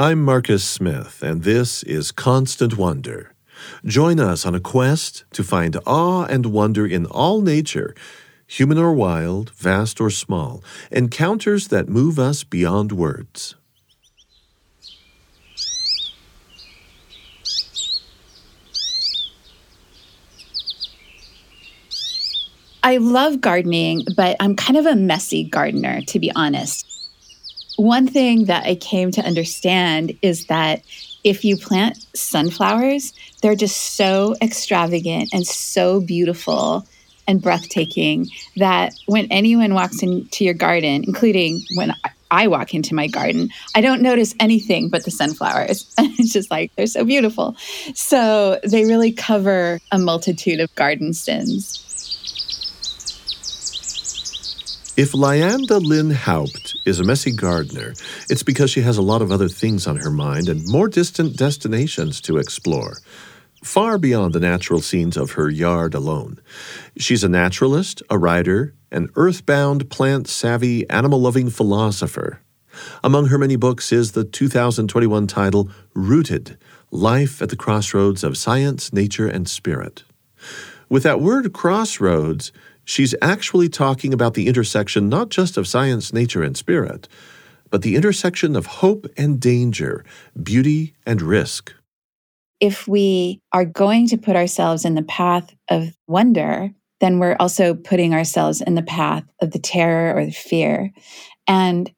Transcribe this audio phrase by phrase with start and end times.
[0.00, 3.34] I'm Marcus Smith, and this is Constant Wonder.
[3.84, 7.94] Join us on a quest to find awe and wonder in all nature,
[8.46, 13.56] human or wild, vast or small, encounters that move us beyond words.
[22.82, 26.89] I love gardening, but I'm kind of a messy gardener, to be honest.
[27.80, 30.82] One thing that I came to understand is that
[31.24, 36.86] if you plant sunflowers, they're just so extravagant and so beautiful
[37.26, 41.94] and breathtaking that when anyone walks into your garden, including when
[42.30, 45.90] I walk into my garden, I don't notice anything but the sunflowers.
[45.98, 47.56] it's just like they're so beautiful.
[47.94, 51.89] So they really cover a multitude of garden sins.
[55.00, 57.94] If Lyanda Lynn Haupt is a messy gardener,
[58.28, 61.38] it's because she has a lot of other things on her mind and more distant
[61.38, 62.98] destinations to explore,
[63.64, 66.38] far beyond the natural scenes of her yard alone.
[66.98, 72.42] She's a naturalist, a writer, an earthbound, plant savvy, animal loving philosopher.
[73.02, 76.58] Among her many books is the 2021 title Rooted
[76.90, 80.04] Life at the Crossroads of Science, Nature, and Spirit.
[80.90, 82.52] With that word crossroads,
[82.90, 87.08] she's actually talking about the intersection not just of science, nature, and spirit,
[87.70, 90.04] but the intersection of hope and danger,
[90.42, 91.72] beauty and risk.
[92.58, 97.74] If we are going to put ourselves in the path of wonder, then we're also
[97.74, 100.90] putting ourselves in the path of the terror or the fear.
[101.46, 101.90] And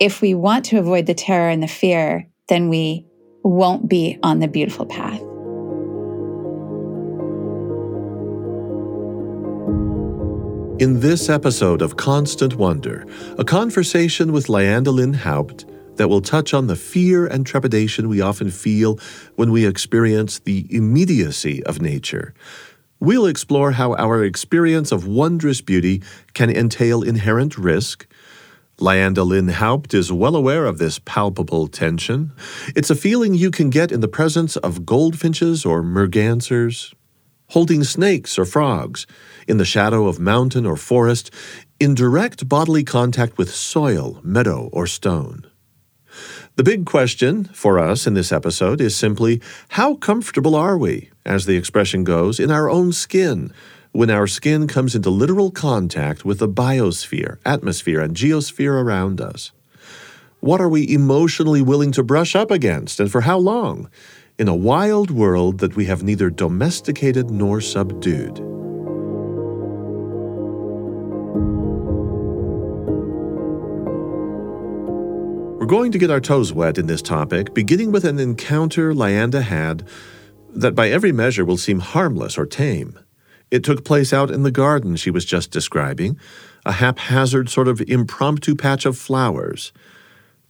[0.00, 3.06] if we want to avoid the terror and the fear, then we
[3.44, 5.22] won't be on the beautiful path.
[10.82, 13.06] In this episode of Constant Wonder,
[13.38, 18.20] a conversation with Lyanda Lynn Haupt that will touch on the fear and trepidation we
[18.20, 18.98] often feel
[19.36, 22.34] when we experience the immediacy of nature.
[22.98, 26.02] We'll explore how our experience of wondrous beauty
[26.34, 28.08] can entail inherent risk.
[28.78, 32.32] Lyanda Lynn Haupt is well aware of this palpable tension.
[32.74, 36.92] It's a feeling you can get in the presence of goldfinches or mergansers,
[37.52, 39.06] holding snakes or frogs,
[39.46, 41.30] in the shadow of mountain or forest,
[41.78, 45.46] in direct bodily contact with soil, meadow, or stone.
[46.56, 51.44] The big question for us in this episode is simply how comfortable are we, as
[51.44, 53.52] the expression goes, in our own skin
[53.92, 59.52] when our skin comes into literal contact with the biosphere, atmosphere, and geosphere around us?
[60.40, 63.90] What are we emotionally willing to brush up against, and for how long?
[64.42, 68.40] In a wild world that we have neither domesticated nor subdued.
[75.60, 79.42] We're going to get our toes wet in this topic, beginning with an encounter Lyanda
[79.42, 79.86] had
[80.48, 82.98] that by every measure will seem harmless or tame.
[83.52, 86.18] It took place out in the garden she was just describing,
[86.66, 89.72] a haphazard sort of impromptu patch of flowers.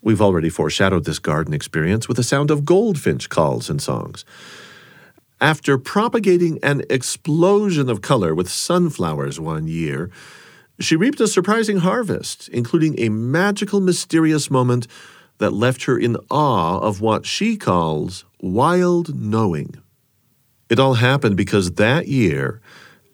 [0.02, 4.24] We've already foreshadowed this garden experience with the sound of goldfinch calls and songs.
[5.40, 10.10] After propagating an explosion of color with sunflowers one year,
[10.80, 14.88] she reaped a surprising harvest, including a magical, mysterious moment
[15.38, 19.76] that left her in awe of what she calls wild knowing.
[20.68, 22.60] It all happened because that year,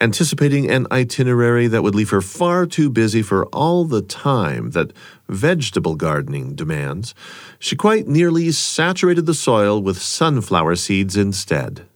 [0.00, 4.92] anticipating an itinerary that would leave her far too busy for all the time that
[5.28, 7.14] vegetable gardening demands,
[7.58, 11.87] she quite nearly saturated the soil with sunflower seeds instead.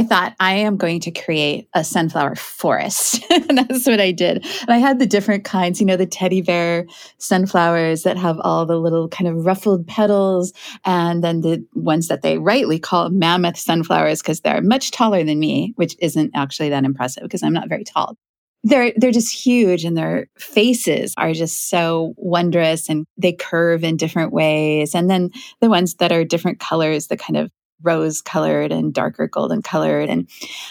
[0.00, 3.22] I thought I am going to create a sunflower forest.
[3.30, 4.46] and that's what I did.
[4.62, 6.86] And I had the different kinds, you know, the teddy bear
[7.18, 10.54] sunflowers that have all the little kind of ruffled petals,
[10.86, 15.38] and then the ones that they rightly call mammoth sunflowers because they're much taller than
[15.38, 18.16] me, which isn't actually that impressive because I'm not very tall.
[18.64, 23.98] They're they're just huge and their faces are just so wondrous and they curve in
[23.98, 24.94] different ways.
[24.94, 25.28] And then
[25.60, 27.50] the ones that are different colors, the kind of
[27.82, 30.08] rose colored and darker golden colored.
[30.08, 30.28] And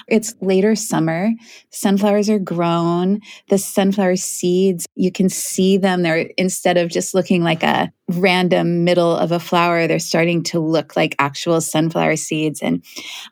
[0.08, 1.32] it's later summer.
[1.70, 3.22] Sunflowers are grown.
[3.50, 6.04] The sunflower seeds, you can see them.
[6.04, 10.60] They're instead of just looking like a random middle of a flower, they're starting to
[10.60, 12.62] look like actual sunflower seeds.
[12.62, 12.84] And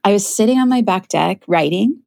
[0.03, 2.01] I was sitting on my back deck writing,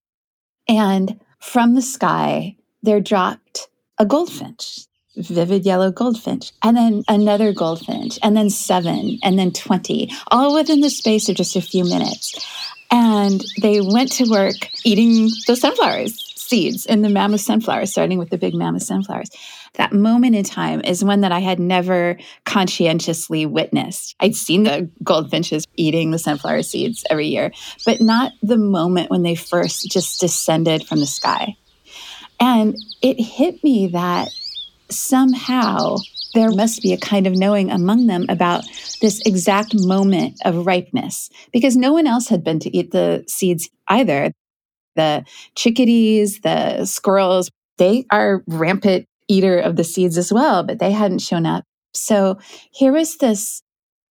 [0.69, 3.69] and from the sky, there dropped
[3.99, 4.87] a goldfinch
[5.17, 10.81] vivid yellow goldfinch, and then another goldfinch, and then seven, and then 20, all within
[10.81, 12.35] the space of just a few minutes.
[12.91, 14.55] And they went to work
[14.85, 19.31] eating the sunflowers seeds in the mammoth sunflowers, starting with the big mammoth sunflowers.
[19.75, 24.17] that moment in time is one that I had never conscientiously witnessed.
[24.19, 27.53] I'd seen the goldfinches eating the sunflower seeds every year,
[27.87, 31.57] but not the moment when they first just descended from the sky.
[32.41, 34.31] And it hit me that
[34.93, 35.97] somehow
[36.35, 38.65] there must be a kind of knowing among them about
[39.01, 43.69] this exact moment of ripeness because no one else had been to eat the seeds
[43.89, 44.33] either.
[44.97, 50.93] The chickadees, the squirrels, they are rampant eater of the seeds as well, but they
[50.93, 51.65] hadn't shown up.
[51.95, 52.39] So
[52.73, 53.63] here was this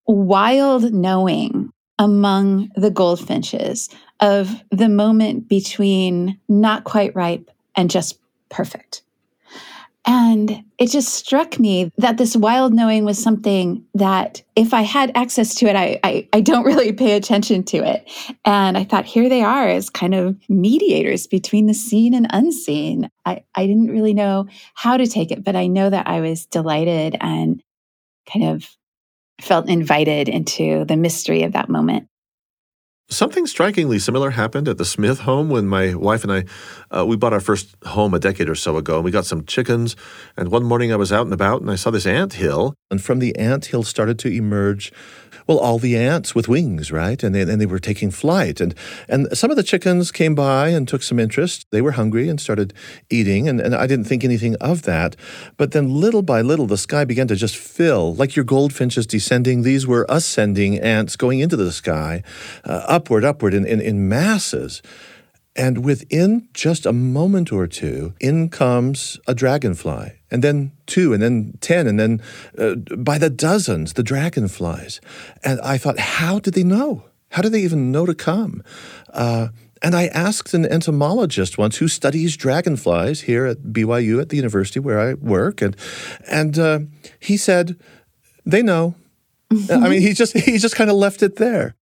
[0.08, 3.90] wild knowing among the goldfinches
[4.20, 8.18] of the moment between not quite ripe and just
[8.50, 9.04] perfect.
[10.12, 15.12] And it just struck me that this wild knowing was something that if I had
[15.14, 18.10] access to it, I, I, I, don't really pay attention to it.
[18.44, 23.12] And I thought, here they are as kind of mediators between the seen and unseen.
[23.24, 26.48] I, I didn't really know how to take it, but I know that I was
[26.48, 27.62] delighted and
[28.34, 28.68] kind of
[29.40, 32.08] felt invited into the mystery of that moment.
[33.12, 36.46] Something strikingly similar happened at the Smith home when my wife and I
[36.96, 39.46] uh, we bought our first home a decade or so ago, and we got some
[39.46, 39.96] chickens.
[40.38, 43.02] And one morning I was out and about, and I saw this ant hill, and
[43.02, 44.94] from the ant hill started to emerge
[45.50, 47.24] well, all the ants with wings, right?
[47.24, 48.62] And they, and they were taking flight.
[48.62, 48.76] And,
[49.08, 51.66] and some of the chickens came by and took some interest.
[51.72, 52.72] They were hungry and started
[53.10, 53.50] eating.
[53.50, 55.16] And, and I didn't think anything of that.
[55.58, 59.64] But then little by little, the sky began to just fill, like your goldfinches descending.
[59.64, 62.22] These were ascending ants going into the sky,
[62.64, 64.84] uh, upward, upward in, in, in masses.
[65.56, 71.22] And within just a moment or two, in comes a dragonfly, and then two, and
[71.22, 72.22] then 10, and then
[72.58, 75.02] uh, by the dozens, the dragonflies.
[75.44, 77.04] And I thought, how did they know?
[77.32, 78.64] How did they even know to come?
[79.12, 79.50] Uh,
[79.82, 84.80] and I asked an entomologist once who studies dragonflies here at BYU at the university
[84.80, 85.76] where I work, and
[86.28, 86.80] and uh,
[87.20, 87.80] he said
[88.46, 88.96] they know.
[89.72, 91.76] I mean, he just he just kind of left it there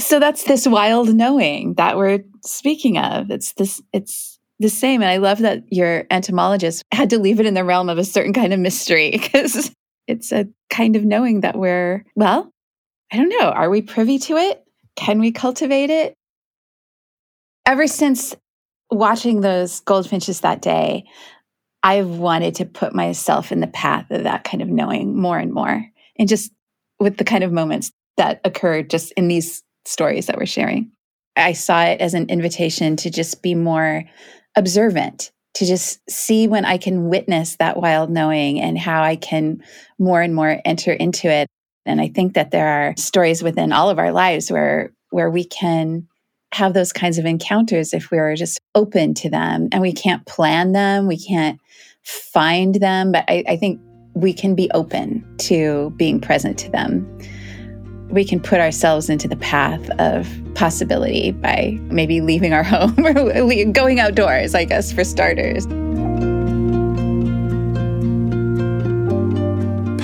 [0.00, 3.30] so that's this wild knowing that we're speaking of.
[3.30, 5.02] It's this, it's the same.
[5.02, 8.04] And I love that your entomologist had to leave it in the realm of a
[8.04, 9.74] certain kind of mystery because
[10.06, 12.52] it's a kind of knowing that we're, well,
[13.12, 13.50] I don't know.
[13.50, 14.62] Are we privy to it?
[14.96, 16.14] Can we cultivate it?
[17.66, 18.34] Ever since
[18.90, 21.04] watching those goldfinches that day,
[21.82, 25.52] I've wanted to put myself in the path of that kind of knowing more and
[25.52, 25.86] more.
[26.18, 26.52] And just
[26.98, 30.90] with the kind of moments that occurred just in these stories that we're sharing.
[31.36, 34.04] I saw it as an invitation to just be more
[34.56, 39.62] observant, to just see when I can witness that wild knowing and how I can
[39.98, 41.48] more and more enter into it.
[41.86, 45.44] And I think that there are stories within all of our lives where where we
[45.44, 46.06] can
[46.52, 50.72] have those kinds of encounters if we're just open to them and we can't plan
[50.72, 51.60] them, we can't
[52.02, 53.80] find them, but I, I think
[54.14, 57.06] we can be open to being present to them
[58.10, 63.64] we can put ourselves into the path of possibility by maybe leaving our home or
[63.72, 65.66] going outdoors, I guess, for starters.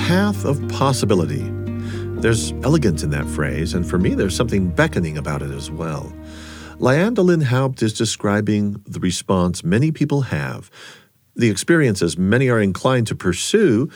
[0.06, 1.44] Path of possibility.
[2.20, 6.12] There's elegance in that phrase, and for me, there's something beckoning about it as well.
[6.78, 10.70] Lyanda Lynn Haupt is describing the response many people have,
[11.34, 13.90] the experiences many are inclined to pursue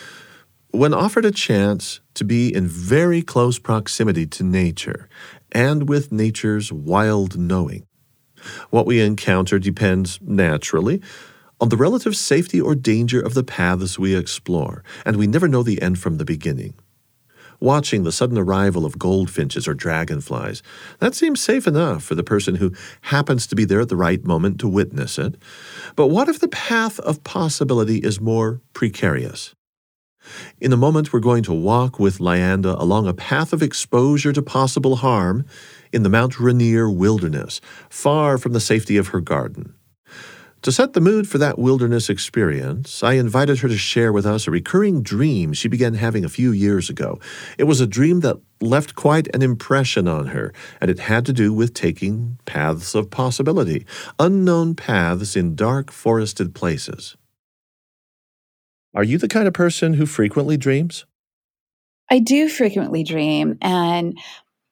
[0.73, 5.09] when offered a chance to be in very close proximity to nature
[5.53, 7.85] and with nature's wild knowing.
[8.71, 11.03] What we encounter depends, naturally,
[11.61, 15.63] on the relative safety or danger of the paths we explore, and we never know
[15.63, 16.75] the end from the beginning.
[17.59, 20.63] Watching the sudden arrival of goldfinches or dragonflies,
[21.01, 22.73] that seems safe enough for the person who
[23.03, 25.35] happens to be there at the right moment to witness it.
[25.95, 29.55] But what if the path of possibility is more precarious?
[30.61, 34.43] In a moment, we're going to walk with Lyanda along a path of exposure to
[34.43, 35.47] possible harm
[35.93, 39.75] in the Mount Rainier wilderness, far from the safety of her garden.
[40.63, 44.47] To set the mood for that wilderness experience, I invited her to share with us
[44.47, 47.19] a recurring dream she began having a few years ago.
[47.57, 51.33] It was a dream that left quite an impression on her, and it had to
[51.33, 53.87] do with taking paths of possibility,
[54.19, 57.17] unknown paths in dark forested places.
[58.95, 61.05] Are you the kind of person who frequently dreams?
[62.11, 63.57] I do frequently dream.
[63.63, 64.19] And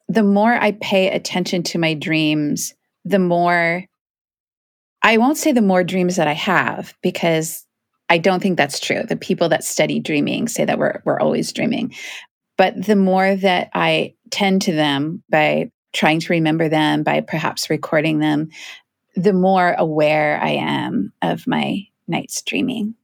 [0.08, 3.84] the more I pay attention to my dreams, the more
[5.02, 7.64] I won't say the more dreams that I have because
[8.08, 9.04] I don't think that's true.
[9.04, 11.94] The people that study dreaming say that we're, we're always dreaming.
[12.56, 17.70] But the more that I tend to them by trying to remember them, by perhaps
[17.70, 18.48] recording them,
[19.14, 22.94] the more aware I am of my night's dreaming.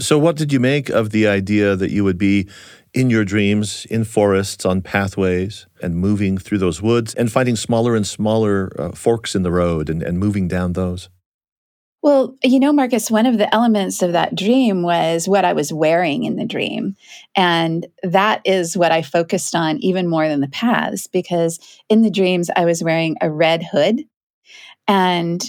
[0.00, 2.48] So, what did you make of the idea that you would be
[2.92, 7.94] in your dreams, in forests, on pathways, and moving through those woods and finding smaller
[7.94, 11.08] and smaller uh, forks in the road and, and moving down those?
[12.02, 15.70] Well, you know, Marcus, one of the elements of that dream was what I was
[15.70, 16.96] wearing in the dream.
[17.36, 22.10] And that is what I focused on even more than the paths, because in the
[22.10, 24.04] dreams, I was wearing a red hood.
[24.88, 25.42] And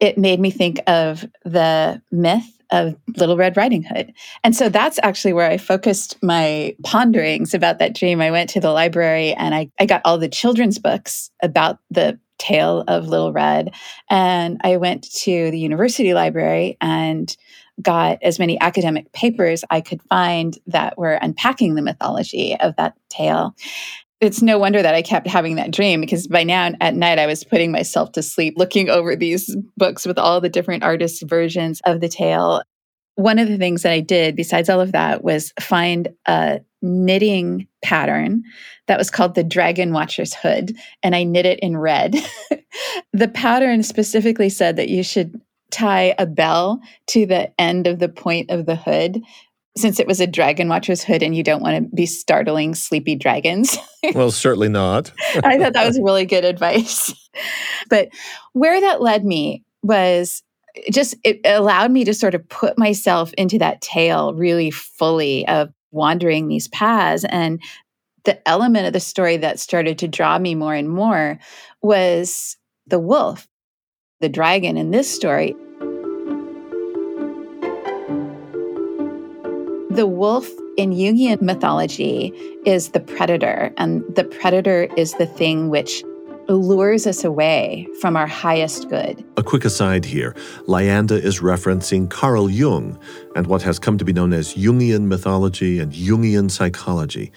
[0.00, 4.12] it made me think of the myth of Little Red Riding Hood.
[4.42, 8.20] And so that's actually where I focused my ponderings about that dream.
[8.20, 12.18] I went to the library and I, I got all the children's books about the
[12.38, 13.72] tale of Little Red.
[14.10, 17.34] And I went to the university library and
[17.80, 22.94] got as many academic papers I could find that were unpacking the mythology of that
[23.08, 23.54] tale
[24.22, 27.26] it's no wonder that I kept having that dream because by now at night I
[27.26, 31.80] was putting myself to sleep looking over these books with all the different artists' versions
[31.84, 32.62] of the tale.
[33.16, 37.66] One of the things that I did besides all of that was find a knitting
[37.82, 38.44] pattern
[38.86, 42.14] that was called the Dragon Watcher's Hood, and I knit it in red.
[43.12, 45.40] the pattern specifically said that you should
[45.72, 49.20] tie a bell to the end of the point of the hood
[49.76, 53.16] since it was a dragon watcher's hood and you don't want to be startling sleepy
[53.16, 53.78] dragons.
[54.14, 55.12] well, certainly not.
[55.44, 57.12] I thought that was really good advice.
[57.88, 58.08] but
[58.52, 60.42] where that led me was
[60.90, 65.70] just it allowed me to sort of put myself into that tale really fully of
[65.90, 67.60] wandering these paths and
[68.24, 71.38] the element of the story that started to draw me more and more
[71.82, 73.46] was the wolf
[74.20, 75.54] the dragon in this story
[79.92, 82.32] The wolf in Jungian mythology
[82.64, 86.02] is the predator, and the predator is the thing which
[86.48, 89.22] lures us away from our highest good.
[89.36, 90.34] A quick aside here
[90.66, 92.98] Lyanda is referencing Carl Jung
[93.36, 97.30] and what has come to be known as Jungian mythology and Jungian psychology.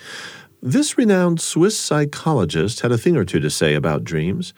[0.62, 4.54] This renowned Swiss psychologist had a thing or two to say about dreams.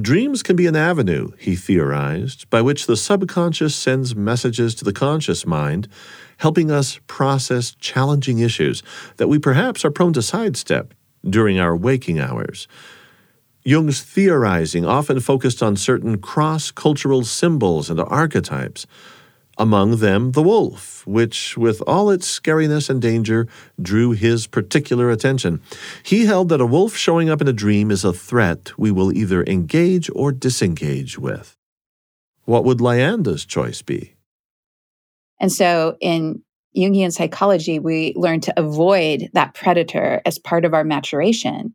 [0.00, 4.92] Dreams can be an avenue, he theorized, by which the subconscious sends messages to the
[4.94, 5.86] conscious mind
[6.38, 8.82] helping us process challenging issues
[9.16, 10.94] that we perhaps are prone to sidestep
[11.28, 12.68] during our waking hours.
[13.64, 18.86] Jung's theorizing often focused on certain cross cultural symbols and archetypes,
[19.58, 23.48] among them the wolf, which, with all its scariness and danger,
[23.80, 25.60] drew his particular attention.
[26.04, 29.12] He held that a wolf showing up in a dream is a threat we will
[29.12, 31.56] either engage or disengage with.
[32.44, 34.15] What would Lyanda's choice be?
[35.40, 36.42] And so in
[36.76, 41.74] Jungian psychology, we learn to avoid that predator as part of our maturation.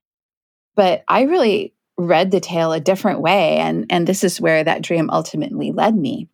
[0.76, 3.58] But I really read the tale a different way.
[3.58, 6.28] And, and this is where that dream ultimately led me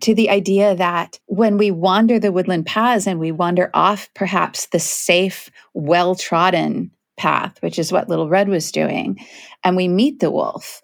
[0.00, 4.66] to the idea that when we wander the woodland paths and we wander off perhaps
[4.66, 9.24] the safe, well trodden path, which is what Little Red was doing,
[9.62, 10.82] and we meet the wolf,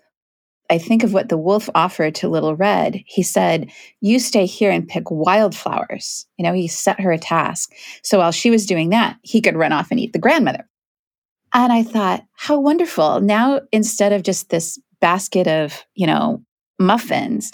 [0.71, 3.03] I think of what the wolf offered to Little Red.
[3.07, 6.27] He said, You stay here and pick wildflowers.
[6.39, 7.73] You know, he set her a task.
[8.05, 10.69] So while she was doing that, he could run off and eat the grandmother.
[11.53, 13.21] And I thought, how wonderful.
[13.21, 16.45] Now, instead of just this basket of, you know,
[16.79, 17.51] muffins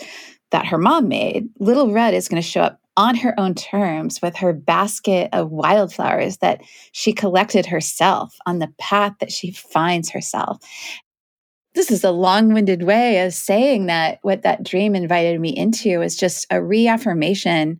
[0.50, 4.20] that her mom made, Little Red is going to show up on her own terms
[4.22, 10.10] with her basket of wildflowers that she collected herself on the path that she finds
[10.10, 10.58] herself
[11.76, 16.00] this is a long winded way of saying that what that dream invited me into
[16.00, 17.78] is just a reaffirmation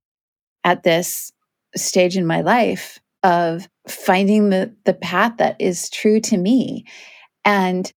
[0.64, 1.32] at this
[1.74, 6.84] stage in my life of finding the, the path that is true to me
[7.42, 7.90] and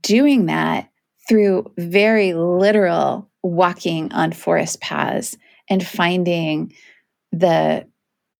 [0.00, 0.88] doing that
[1.28, 5.36] through very literal walking on forest paths
[5.68, 6.72] and finding
[7.32, 7.84] the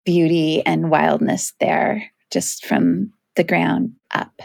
[0.04, 4.40] beauty and wildness there just from the ground up.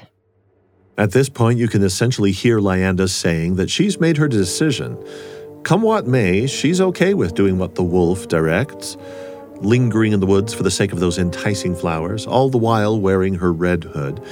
[1.00, 4.98] At this point, you can essentially hear Lyanda saying that she's made her decision.
[5.62, 8.98] Come what may, she's okay with doing what the wolf directs,
[9.62, 13.36] lingering in the woods for the sake of those enticing flowers, all the while wearing
[13.36, 14.24] her red hood.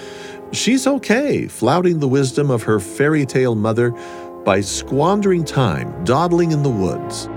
[0.53, 3.91] She's okay flouting the wisdom of her fairy tale mother
[4.43, 7.27] by squandering time dawdling in the woods.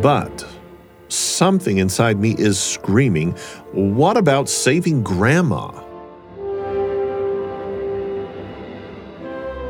[0.00, 0.53] But
[1.14, 3.36] Something inside me is screaming,
[3.70, 5.70] What about saving Grandma?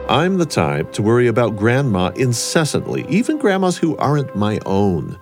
[0.09, 5.19] I'm the type to worry about Grandma incessantly, even grandmas who aren't my own.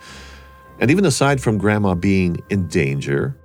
[0.79, 3.37] And even aside from Grandma being in danger,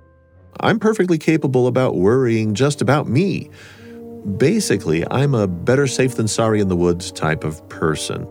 [0.60, 3.50] I'm perfectly capable about worrying just about me.
[4.36, 8.28] Basically, I'm a better safe than sorry in the woods type of person.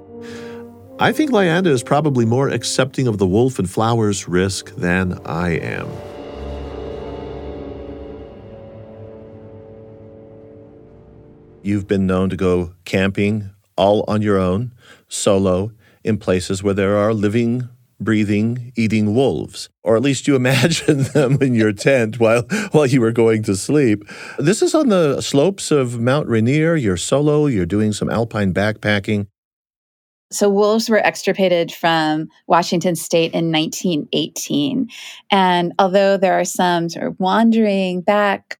[1.00, 5.50] I think Lyanda is probably more accepting of the wolf and flowers risk than I
[5.52, 5.88] am.
[11.62, 14.72] You've been known to go camping all on your own,
[15.08, 15.72] solo,
[16.04, 21.38] in places where there are living, breathing, eating wolves, or at least you imagine them
[21.44, 24.04] in your tent while while you were going to sleep.
[24.40, 26.76] This is on the slopes of Mount Rainier.
[26.76, 27.46] You're solo.
[27.46, 29.28] You're doing some alpine backpacking.
[30.32, 34.90] So wolves were extirpated from Washington state in 1918.
[35.32, 38.60] And although there are some sort of wandering back,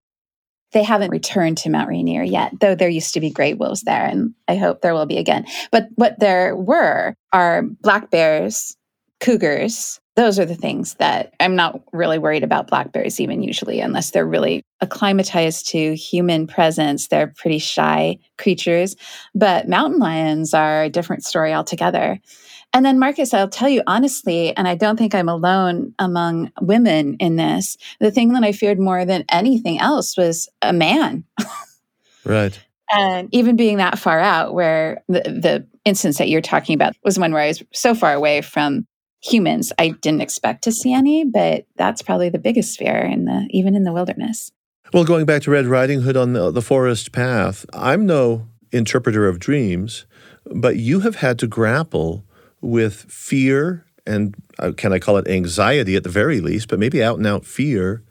[0.72, 4.06] they haven't returned to Mount Rainier yet, though there used to be great wolves there,
[4.06, 5.46] and I hope there will be again.
[5.72, 8.76] But what there were are black bears,
[9.20, 10.00] cougars.
[10.18, 14.10] Those are the things that I'm not really worried about black bears, even usually, unless
[14.10, 17.08] they're really acclimatized to human presence.
[17.08, 18.96] They're pretty shy creatures.
[19.36, 22.20] But mountain lions are a different story altogether.
[22.74, 27.16] And then, Marcus, I'll tell you honestly, and I don't think I'm alone among women
[27.20, 31.24] in this, the thing that I feared more than anything else was a man.
[32.26, 32.60] right.
[32.92, 37.20] And even being that far out, where the, the instance that you're talking about was
[37.20, 38.88] one where I was so far away from
[39.22, 43.48] humans, I didn't expect to see any, but that's probably the biggest fear in the
[43.52, 44.52] even in the wilderness.
[44.94, 49.28] Well, going back to Red Riding Hood on the, the forest path, I'm no interpreter
[49.28, 50.06] of dreams,
[50.46, 52.26] but you have had to grapple
[52.62, 57.04] with fear and uh, can I call it anxiety at the very least, but maybe
[57.04, 58.04] out and out fear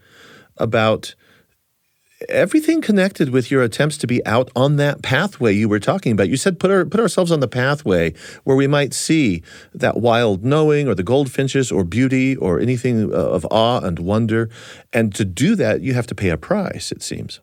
[0.59, 1.15] about
[2.29, 6.29] everything connected with your attempts to be out on that pathway you were talking about.
[6.29, 9.43] You said put our, put ourselves on the pathway where we might see
[9.75, 14.49] that wild knowing or the goldfinches or beauty or anything uh, of awe and wonder.
[14.93, 17.41] And to do that, you have to pay a price, it seems.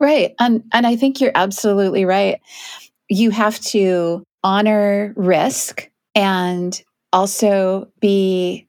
[0.00, 0.34] Right.
[0.38, 2.40] And and I think you're absolutely right.
[3.08, 6.82] You have to honor risk and
[7.12, 8.66] also be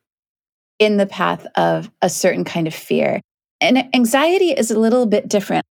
[0.79, 3.21] in the path of a certain kind of fear.
[3.65, 5.65] And anxiety is a little bit different.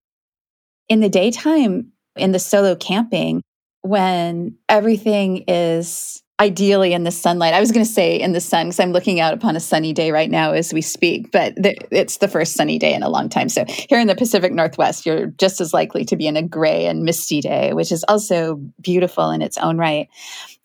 [0.89, 3.41] In the daytime, in the solo camping,
[3.81, 7.53] when everything is ideally in the sunlight.
[7.53, 9.93] I was going to say in the sun because I'm looking out upon a sunny
[9.93, 13.09] day right now as we speak, but th- it's the first sunny day in a
[13.09, 13.49] long time.
[13.49, 16.87] So here in the Pacific Northwest, you're just as likely to be in a gray
[16.87, 20.09] and misty day, which is also beautiful in its own right.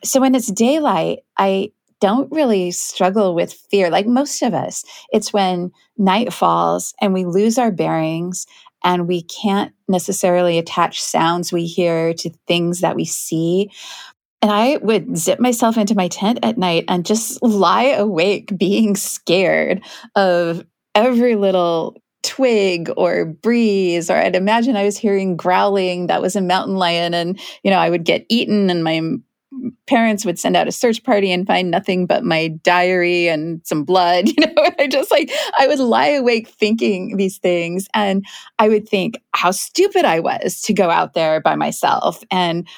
[0.05, 4.85] So when it's daylight, I don't really struggle with fear like most of us.
[5.13, 8.47] It's when night falls and we lose our bearings
[8.85, 13.71] and we can't necessarily attach sounds we hear to things that we see.
[14.41, 18.95] And I would zip myself into my tent at night and just lie awake being
[18.95, 19.83] scared
[20.15, 26.35] of every little twig or breeze or i'd imagine i was hearing growling that was
[26.35, 29.01] a mountain lion and you know i would get eaten and my
[29.87, 33.83] parents would send out a search party and find nothing but my diary and some
[33.83, 38.25] blood you know i just like i would lie awake thinking these things and
[38.59, 42.69] i would think how stupid i was to go out there by myself and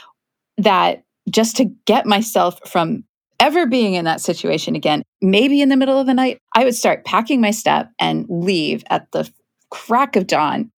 [0.59, 3.03] that just to get myself from
[3.41, 6.75] ever being in that situation again maybe in the middle of the night i would
[6.75, 9.29] start packing my stuff and leave at the
[9.71, 10.71] crack of dawn.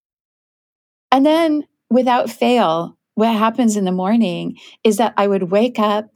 [1.10, 6.06] And then without fail what happens in the morning is that I would wake up,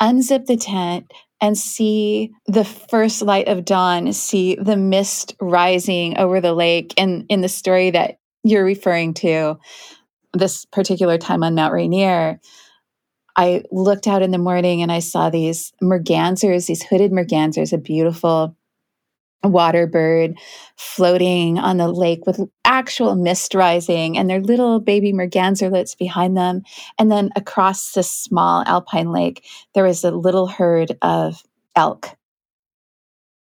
[0.00, 1.10] unzip the tent,
[1.40, 6.94] and see the first light of dawn, see the mist rising over the lake.
[6.96, 9.58] And in the story that you're referring to,
[10.34, 12.40] this particular time on Mount Rainier,
[13.36, 17.78] I looked out in the morning and I saw these mergansers, these hooded mergansers, a
[17.78, 18.56] beautiful
[19.44, 20.38] water bird
[20.76, 26.62] floating on the lake with actual mist rising and their little baby merganserlets behind them.
[26.98, 31.42] And then across this small alpine lake, there was a little herd of
[31.76, 32.16] elk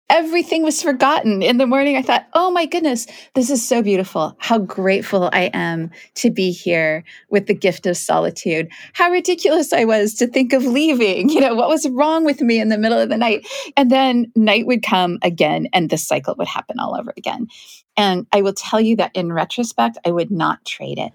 [0.09, 1.43] everything was forgotten.
[1.43, 4.37] In the morning, I thought, oh my goodness, this is so beautiful.
[4.39, 8.69] How grateful I am to be here with the gift of solitude.
[8.93, 11.31] How ridiculous I was to think of leaving.
[11.37, 13.47] You know, what was wrong with me in the middle of the night?
[13.77, 17.49] And then night would come again, and the cycle would happen all over again.
[17.95, 21.13] And I will tell you that in retrospect, I would not trade it.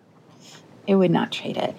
[0.88, 1.76] I would not trade it.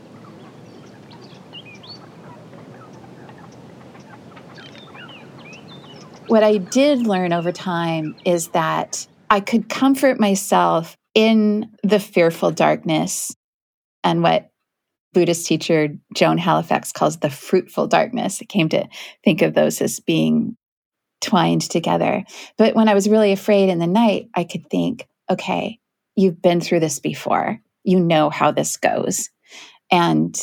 [6.33, 12.51] What I did learn over time is that I could comfort myself in the fearful
[12.51, 13.37] darkness
[14.03, 14.49] and what
[15.12, 18.38] Buddhist teacher Joan Halifax calls the fruitful darkness.
[18.40, 18.88] I came to
[19.23, 20.57] think of those as being
[21.21, 22.25] twined together.
[22.57, 25.81] But when I was really afraid in the night, I could think, okay,
[26.16, 27.61] you've been through this before.
[27.85, 29.29] You know how this goes.
[29.90, 30.35] And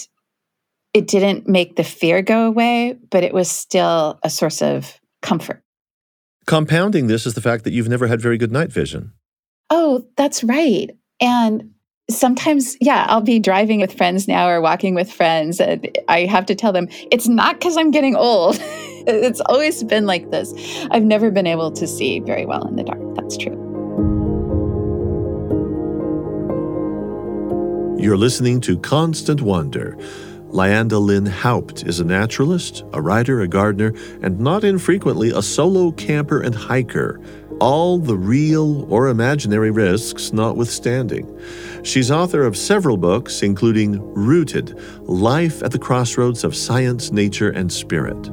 [0.93, 5.63] it didn't make the fear go away, but it was still a source of comfort.
[6.49, 9.13] Compounding this is the fact that you've never had very good night vision.
[9.69, 10.89] Oh, that's right.
[11.21, 11.75] And
[12.09, 16.47] sometimes, yeah, I'll be driving with friends now or walking with friends, and I have
[16.47, 18.57] to tell them it's not because I'm getting old.
[18.59, 20.51] it's always been like this.
[20.89, 22.99] I've never been able to see very well in the dark.
[23.13, 23.53] That's true.
[27.99, 29.95] You're listening to Constant Wonder.
[30.51, 35.91] Lyanda Lynn Haupt is a naturalist, a writer, a gardener, and not infrequently a solo
[35.91, 37.21] camper and hiker,
[37.59, 41.27] all the real or imaginary risks notwithstanding.
[41.83, 47.71] She's author of several books, including Rooted Life at the Crossroads of Science, Nature, and
[47.71, 48.29] Spirit.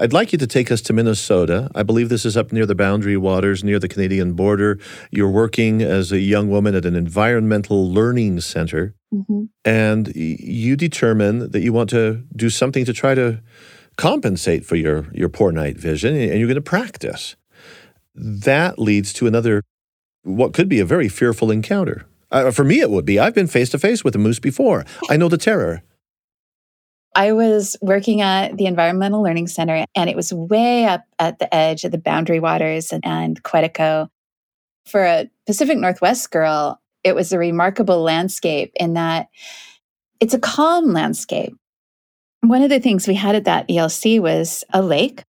[0.00, 1.70] I'd like you to take us to Minnesota.
[1.74, 4.78] I believe this is up near the boundary waters, near the Canadian border.
[5.10, 9.46] You're working as a young woman at an environmental learning center, mm-hmm.
[9.64, 13.42] and you determine that you want to do something to try to
[13.96, 17.34] compensate for your, your poor night vision, and you're going to practice.
[18.14, 19.64] That leads to another,
[20.22, 22.06] what could be a very fearful encounter.
[22.30, 23.18] Uh, for me, it would be.
[23.18, 24.84] I've been face to face with a moose before.
[25.10, 25.82] I know the terror.
[27.14, 31.52] I was working at the Environmental Learning Center, and it was way up at the
[31.54, 34.08] edge of the Boundary Waters and, and Quetico.
[34.86, 39.28] For a Pacific Northwest girl, it was a remarkable landscape in that
[40.20, 41.54] it's a calm landscape.
[42.40, 45.24] One of the things we had at that ELC was a lake,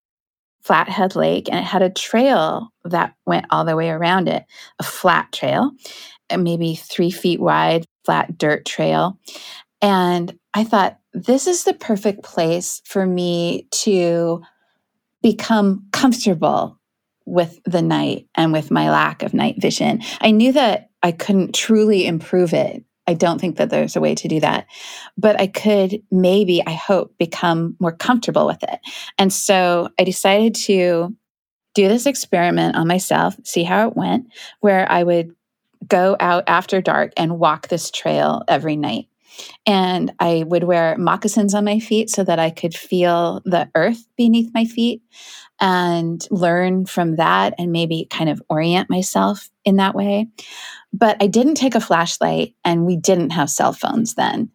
[0.62, 4.46] Flathead Lake, and it had a trail that went all the way around it,
[4.80, 5.72] a flat trail,
[6.36, 9.18] maybe three feet wide, flat dirt trail.
[9.82, 14.42] And I thought, this is the perfect place for me to
[15.22, 16.80] become comfortable
[17.26, 20.02] with the night and with my lack of night vision.
[20.20, 22.84] I knew that I couldn't truly improve it.
[23.08, 24.68] I don't think that there's a way to do that.
[25.18, 28.80] But I could maybe, I hope, become more comfortable with it.
[29.18, 31.16] And so I decided to
[31.74, 34.28] do this experiment on myself, see how it went,
[34.60, 35.36] where I would
[35.88, 39.08] go out after dark and walk this trail every night.
[39.66, 44.06] And I would wear moccasins on my feet so that I could feel the earth
[44.18, 45.02] beneath my feet
[45.60, 50.28] and learn from that and maybe kind of orient myself in that way.
[50.94, 54.50] But I didn't take a flashlight and we didn't have cell phones then.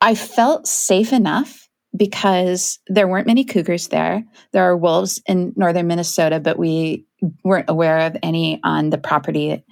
[0.00, 4.24] I felt safe enough because there weren't many cougars there.
[4.52, 7.04] There are wolves in northern Minnesota, but we
[7.44, 9.62] weren't aware of any on the property.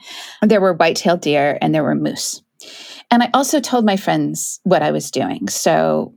[0.42, 2.42] There were white-tailed deer and there were moose.
[3.10, 5.48] And I also told my friends what I was doing.
[5.48, 6.14] So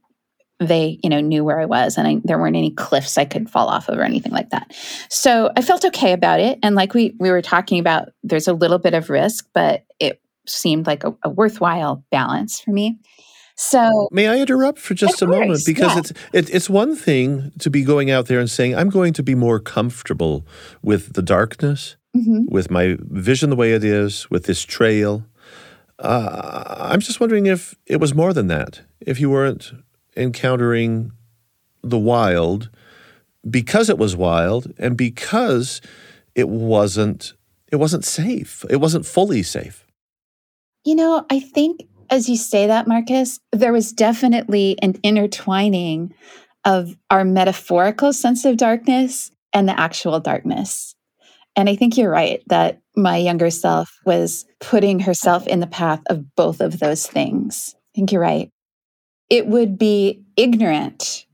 [0.60, 3.50] they, you know, knew where I was and I, there weren't any cliffs I could
[3.50, 4.74] fall off of or anything like that.
[5.10, 6.60] So I felt okay about it.
[6.64, 10.22] And like we, we were talking about, there's a little bit of risk, but it
[10.48, 13.00] seemed like a, a worthwhile balance for me.
[13.56, 16.00] So may I interrupt for just a course, moment because yeah.
[16.00, 19.24] it's it, it's one thing to be going out there and saying I'm going to
[19.24, 20.46] be more comfortable
[20.82, 22.46] with the darkness, mm-hmm.
[22.48, 25.24] with my vision the way it is, with this trail,
[26.04, 28.82] uh, I'm just wondering if it was more than that.
[29.00, 29.72] If you weren't
[30.16, 31.12] encountering
[31.82, 32.70] the wild
[33.50, 35.82] because it was wild and because
[36.36, 37.34] it wasn't
[37.72, 38.64] it wasn't safe.
[38.70, 39.88] It wasn't fully safe.
[40.86, 46.14] You know, I think as you say that, Marcus, there was definitely an intertwining
[46.66, 50.96] of our metaphorical sense of darkness and the actual darkness.
[51.56, 56.02] And I think you're right that my younger self was putting herself in the path
[56.08, 57.76] of both of those things.
[57.76, 58.50] I think you're right.
[59.30, 61.26] It would be ignorant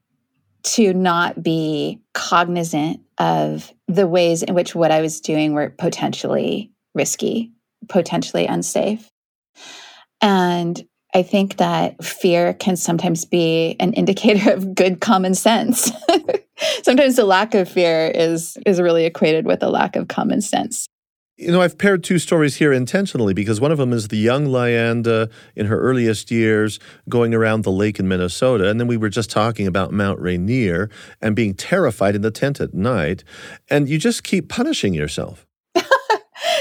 [0.63, 6.71] to not be cognizant of the ways in which what I was doing were potentially
[6.93, 7.51] risky,
[7.87, 9.09] potentially unsafe.
[10.21, 10.81] And
[11.13, 15.91] I think that fear can sometimes be an indicator of good common sense.
[16.83, 20.87] sometimes the lack of fear is is really equated with a lack of common sense.
[21.39, 24.47] You know, I've paired two stories here intentionally because one of them is the young
[24.47, 28.69] Lyanda in her earliest years going around the lake in Minnesota.
[28.69, 30.89] And then we were just talking about Mount Rainier
[31.21, 33.23] and being terrified in the tent at night.
[33.69, 35.47] And you just keep punishing yourself.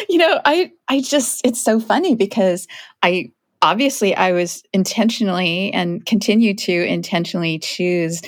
[0.08, 2.68] you know, I I just it's so funny because
[3.02, 8.22] I obviously I was intentionally and continue to intentionally choose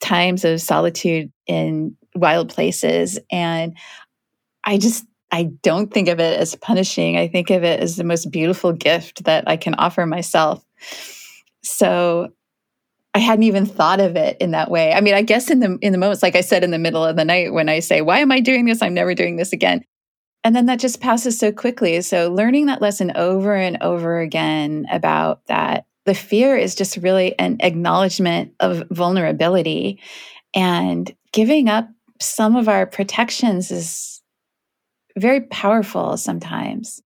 [0.00, 3.76] times of solitude in wild places and
[4.64, 7.16] I just I don't think of it as punishing.
[7.16, 10.64] I think of it as the most beautiful gift that I can offer myself.
[11.62, 12.32] So
[13.14, 14.92] I hadn't even thought of it in that way.
[14.92, 17.04] I mean, I guess in the in the moments, like I said in the middle
[17.04, 18.82] of the night when I say, "Why am I doing this?
[18.82, 19.84] I'm never doing this again."
[20.44, 22.00] and then that just passes so quickly.
[22.02, 27.38] So learning that lesson over and over again about that the fear is just really
[27.38, 30.00] an acknowledgement of vulnerability
[30.52, 31.88] and giving up
[32.20, 34.11] some of our protections is
[35.18, 37.02] very powerful sometimes.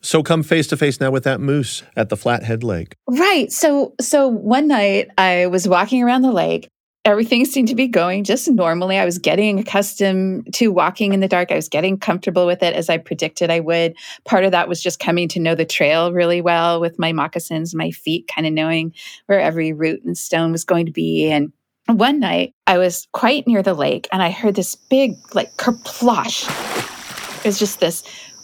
[0.00, 2.96] So come face to face now with that moose at the Flathead Lake.
[3.06, 3.52] Right.
[3.52, 6.68] So so one night I was walking around the lake
[7.04, 8.98] everything seemed to be going just normally.
[8.98, 11.50] I was getting accustomed to walking in the dark.
[11.50, 13.96] I was getting comfortable with it as I predicted I would.
[14.24, 17.74] Part of that was just coming to know the trail really well with my moccasins,
[17.74, 18.94] my feet, kind of knowing
[19.26, 21.30] where every root and stone was going to be.
[21.30, 21.52] And
[21.86, 26.48] one night I was quite near the lake and I heard this big, like, kerplosh.
[27.44, 28.02] It was just this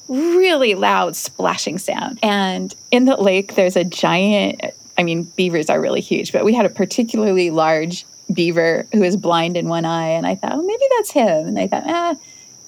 [0.09, 2.19] really loud splashing sound.
[2.23, 4.63] And in the lake, there's a giant,
[4.97, 9.17] I mean, beavers are really huge, but we had a particularly large beaver who is
[9.17, 10.09] blind in one eye.
[10.09, 11.47] And I thought, oh, maybe that's him.
[11.47, 12.17] And I thought, ah,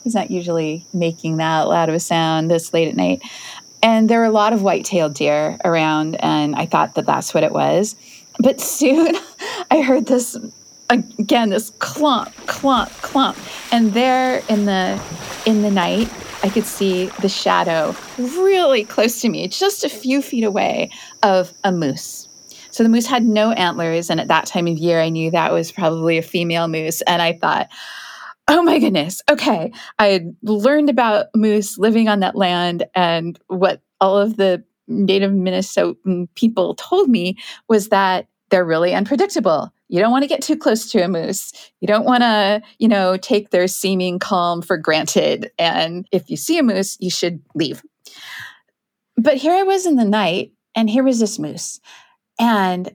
[0.04, 3.22] he's not usually making that loud of a sound this late at night.
[3.82, 7.32] And there were a lot of white tailed deer around, and I thought that that's
[7.32, 7.96] what it was.
[8.38, 9.14] But soon
[9.70, 10.36] I heard this
[10.90, 13.38] again, this clump, clump, clump.
[13.72, 15.00] And there in the
[15.46, 16.10] in the night,
[16.42, 20.90] I could see the shadow really close to me, just a few feet away
[21.22, 22.28] of a moose.
[22.70, 24.10] So the moose had no antlers.
[24.10, 27.02] And at that time of year, I knew that was probably a female moose.
[27.02, 27.68] And I thought,
[28.48, 29.72] oh my goodness, okay.
[29.98, 35.30] I had learned about moose living on that land and what all of the native
[35.30, 37.36] Minnesotan people told me
[37.68, 39.72] was that they're really unpredictable.
[39.90, 41.52] You don't want to get too close to a moose.
[41.80, 45.50] You don't want to, you know, take their seeming calm for granted.
[45.58, 47.82] And if you see a moose, you should leave.
[49.16, 51.80] But here I was in the night, and here was this moose.
[52.38, 52.90] And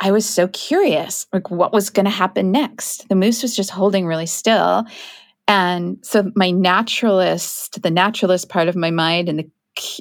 [0.00, 3.08] I was so curious, like what was going to happen next.
[3.08, 4.84] The moose was just holding really still.
[5.48, 9.50] And so my naturalist, the naturalist part of my mind and the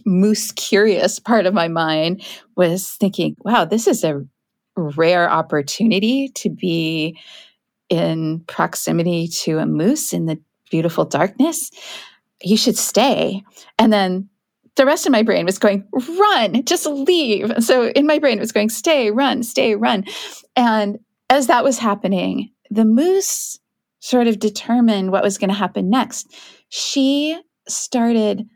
[0.06, 2.24] moose curious part of my mind
[2.56, 4.26] was thinking, wow, this is a
[4.76, 7.20] rare opportunity to be
[7.90, 11.72] in proximity to a moose in the beautiful darkness.
[12.42, 13.44] You should stay.
[13.78, 14.30] And then
[14.76, 15.88] the rest of my brain was going,
[16.20, 17.64] run, just leave.
[17.64, 20.04] So in my brain, it was going, stay, run, stay, run.
[20.56, 23.60] And as that was happening, the moose
[24.00, 26.28] sort of determined what was going to happen next.
[26.70, 28.48] She started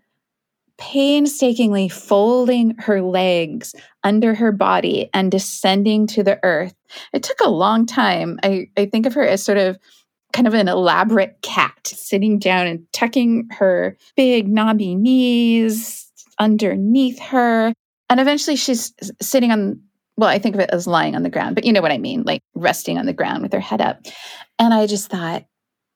[0.80, 6.74] painstakingly folding her legs under her body and descending to the earth.
[7.14, 8.40] It took a long time.
[8.44, 9.78] I, I think of her as sort of
[10.32, 17.74] kind of an elaborate cat sitting down and tucking her big knobby knees underneath her.
[18.10, 19.82] And eventually she's sitting on,
[20.18, 21.98] well, I think of it as lying on the ground, but you know what I
[21.98, 24.00] mean, like resting on the ground with her head up.
[24.58, 25.46] And I just thought,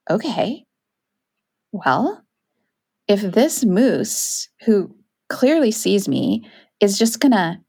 [0.09, 0.65] okay,
[1.71, 2.22] well,
[3.07, 4.95] if this moose, who
[5.29, 7.59] clearly sees me, is just going to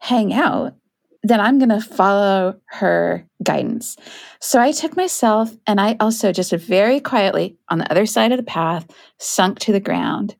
[0.00, 0.74] hang out,
[1.22, 3.96] then I'm going to follow her guidance.
[4.40, 8.38] So I took myself and I also just very quietly on the other side of
[8.38, 8.86] the path
[9.18, 10.36] sunk to the ground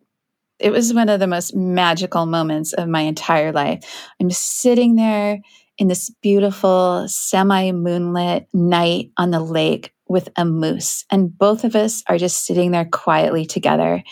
[0.58, 4.10] it was one of the most magical moments of my entire life.
[4.20, 5.40] I'm sitting there
[5.76, 11.76] in this beautiful semi moonlit night on the lake with a moose, and both of
[11.76, 14.02] us are just sitting there quietly together.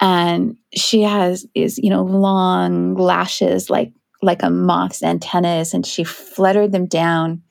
[0.00, 6.04] And she has is you know long lashes like like a moth's antennas, and she
[6.04, 7.42] fluttered them down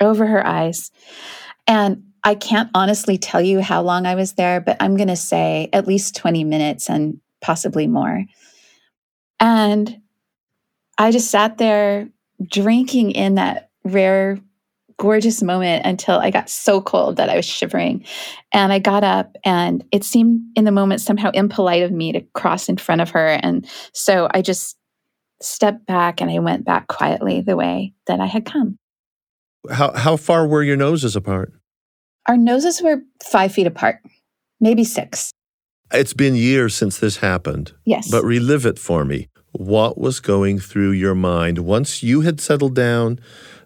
[0.00, 0.90] over her eyes.
[1.66, 5.16] And I can't honestly tell you how long I was there, but I'm going to
[5.16, 6.88] say at least 20 minutes.
[6.88, 8.24] And possibly more.
[9.40, 10.00] And
[10.96, 12.08] I just sat there
[12.42, 14.38] drinking in that rare,
[14.98, 18.04] gorgeous moment until I got so cold that I was shivering.
[18.52, 22.20] And I got up, and it seemed in the moment somehow impolite of me to
[22.34, 23.28] cross in front of her.
[23.28, 24.76] And so I just
[25.40, 28.76] stepped back and I went back quietly the way that I had come.
[29.70, 31.52] How, how far were your noses apart?
[32.26, 34.00] Our noses were five feet apart,
[34.60, 35.32] maybe six.
[35.92, 37.72] It's been years since this happened.
[37.84, 38.10] Yes.
[38.10, 39.28] But relive it for me.
[39.52, 43.18] What was going through your mind once you had settled down,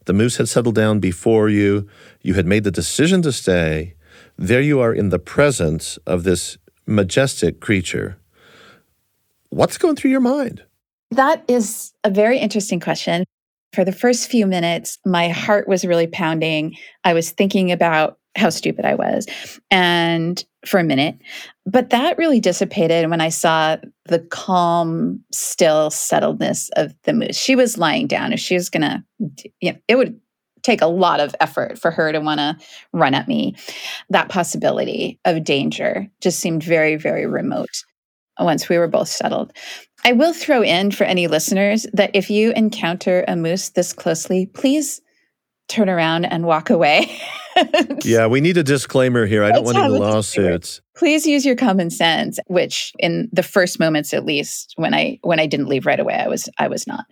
[0.04, 1.88] the moose had settled down before you,
[2.22, 3.94] you had made the decision to stay,
[4.36, 8.18] there you are in the presence of this majestic creature.
[9.50, 10.64] What's going through your mind?
[11.10, 13.24] That is a very interesting question.
[13.72, 16.76] For the first few minutes, my heart was really pounding.
[17.04, 19.26] I was thinking about how stupid I was.
[19.70, 21.18] And for a minute,
[21.66, 27.36] but that really dissipated when I saw the calm, still settledness of the moose.
[27.36, 28.32] She was lying down.
[28.32, 29.04] If she was going to,
[29.60, 30.20] you know, it would
[30.62, 32.56] take a lot of effort for her to want to
[32.92, 33.56] run at me.
[34.10, 37.84] That possibility of danger just seemed very, very remote.
[38.38, 39.52] once we were both settled.
[40.04, 44.46] I will throw in for any listeners that if you encounter a moose this closely,
[44.46, 45.00] please
[45.72, 47.18] turn around and walk away.
[48.04, 49.42] yeah, we need a disclaimer here.
[49.42, 50.80] I don't want any lawsuits.
[50.96, 55.40] Please use your common sense, which in the first moments at least when I when
[55.40, 57.04] I didn't leave right away, I was I was not.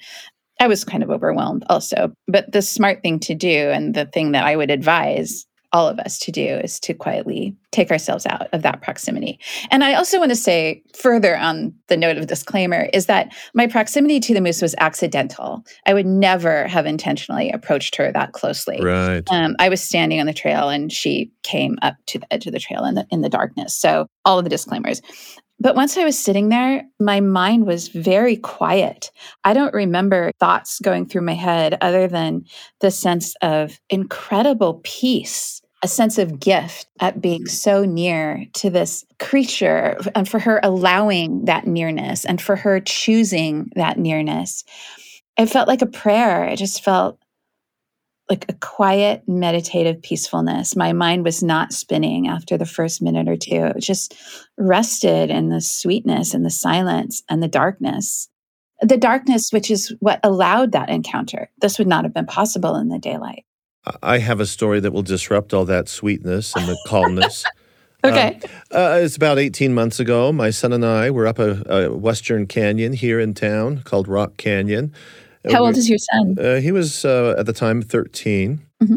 [0.61, 2.13] I was kind of overwhelmed also.
[2.29, 5.99] But the smart thing to do and the thing that I would advise all of
[6.01, 9.39] us to do is to quietly take ourselves out of that proximity.
[9.71, 13.67] And I also want to say further on the note of disclaimer is that my
[13.67, 15.65] proximity to the moose was accidental.
[15.87, 18.81] I would never have intentionally approached her that closely.
[18.83, 19.23] Right.
[19.31, 22.53] Um, I was standing on the trail and she came up to the edge of
[22.53, 23.75] the trail in the in the darkness.
[23.75, 25.01] So all of the disclaimers.
[25.61, 29.11] But once I was sitting there, my mind was very quiet.
[29.45, 32.47] I don't remember thoughts going through my head other than
[32.81, 37.51] the sense of incredible peace, a sense of gift at being mm.
[37.51, 43.71] so near to this creature and for her allowing that nearness and for her choosing
[43.77, 44.65] that nearness.
[45.37, 46.45] It felt like a prayer.
[46.45, 47.19] It just felt
[48.31, 50.77] like a quiet, meditative peacefulness.
[50.77, 53.65] My mind was not spinning after the first minute or two.
[53.77, 54.15] It just
[54.57, 58.29] rested in the sweetness and the silence and the darkness.
[58.83, 61.51] The darkness, which is what allowed that encounter.
[61.61, 63.45] This would not have been possible in the daylight.
[64.03, 67.45] I have a story that will disrupt all that sweetness and the calmness.
[68.05, 68.39] okay.
[68.45, 70.33] Um, uh, it's about 18 months ago.
[70.33, 74.37] My son and I were up a, a Western Canyon here in town called Rock
[74.37, 74.95] Canyon.
[75.49, 76.37] How old is your son?
[76.39, 78.61] Uh, he was uh, at the time 13.
[78.83, 78.97] Mm-hmm.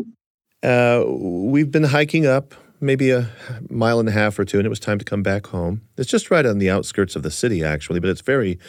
[0.62, 1.04] Uh,
[1.50, 2.54] we've been hiking up
[2.84, 3.30] maybe a
[3.70, 5.82] mile and a half or two, and it was time to come back home.
[5.98, 8.60] It's just right on the outskirts of the city, actually, but it's very,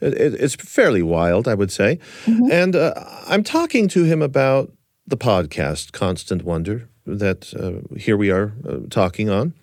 [0.00, 1.98] it, it's fairly wild, I would say.
[2.24, 2.50] Mm-hmm.
[2.50, 2.94] And uh,
[3.26, 4.72] I'm talking to him about
[5.06, 9.54] the podcast, Constant Wonder, that uh, here we are uh, talking on.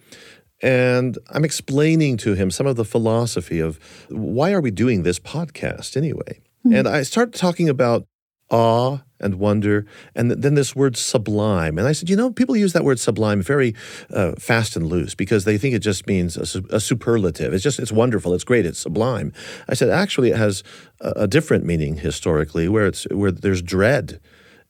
[0.61, 5.19] And I'm explaining to him some of the philosophy of why are we doing this
[5.19, 6.41] podcast anyway?
[6.67, 6.75] Mm-hmm.
[6.75, 8.07] And I start talking about
[8.49, 11.77] awe and wonder, and then this word sublime.
[11.77, 13.73] And I said, you know, people use that word sublime very
[14.11, 17.51] uh, fast and loose because they think it just means a, a, superlative.
[17.53, 19.33] It's just, it's wonderful, it's great, it's sublime.
[19.67, 20.61] I said, actually, it has
[21.01, 24.19] a, a different meaning historically, where it's where there's dread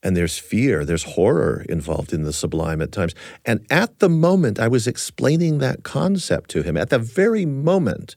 [0.02, 3.16] and there's fear, there's horror involved in the sublime at times.
[3.46, 8.16] And at the moment I was explaining that concept to him, at the very moment,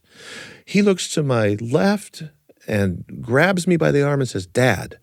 [0.64, 2.22] he looks to my left
[2.70, 4.98] and grabs me by the arm and says, Dad.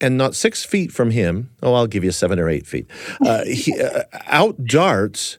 [0.00, 2.88] And not six feet from him, oh, I'll give you seven or eight feet,
[3.24, 5.38] uh, he uh, out darts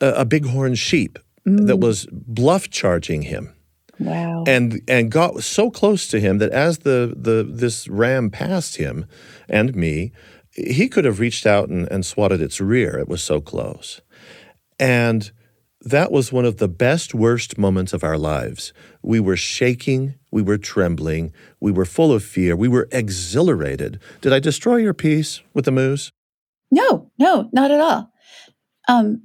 [0.00, 1.66] a, a bighorn sheep mm.
[1.66, 3.54] that was bluff charging him.
[4.00, 4.44] Wow.
[4.46, 9.06] And and got so close to him that as the, the this ram passed him
[9.48, 10.12] and me,
[10.52, 12.96] he could have reached out and, and swatted its rear.
[12.98, 14.00] It was so close.
[14.78, 15.32] And
[15.90, 18.72] that was one of the best, worst moments of our lives.
[19.02, 24.00] We were shaking, we were trembling, we were full of fear, we were exhilarated.
[24.20, 26.10] Did I destroy your peace with the moose?
[26.70, 28.12] No, no, not at all.
[28.88, 29.22] Um,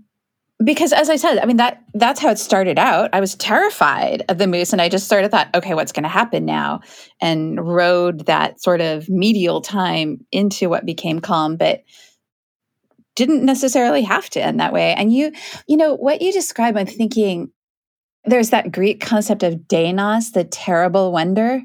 [0.63, 3.09] because as I said, I mean that that's how it started out.
[3.11, 6.03] I was terrified of the moose, and I just sort of thought, okay, what's going
[6.03, 6.81] to happen now?
[7.21, 11.83] And rode that sort of medial time into what became calm, but
[13.15, 14.93] didn't necessarily have to end that way.
[14.93, 15.31] And you,
[15.67, 17.51] you know, what you describe, I'm thinking
[18.25, 21.61] there's that Greek concept of deinos, the terrible wonder,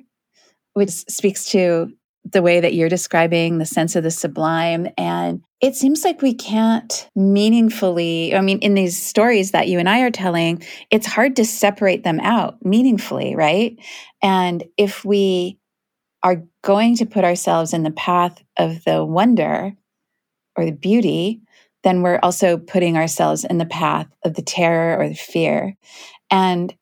[0.74, 1.92] which speaks to
[2.24, 4.88] the way that you're describing the sense of the sublime.
[4.98, 9.88] And it seems like we can't meaningfully, I mean, in these stories that you and
[9.88, 13.78] I are telling, it's hard to separate them out meaningfully, right?
[14.22, 15.58] And if we
[16.22, 19.72] are going to put ourselves in the path of the wonder,
[20.58, 21.40] or the beauty,
[21.84, 25.76] then we're also putting ourselves in the path of the terror or the fear.
[26.30, 26.74] And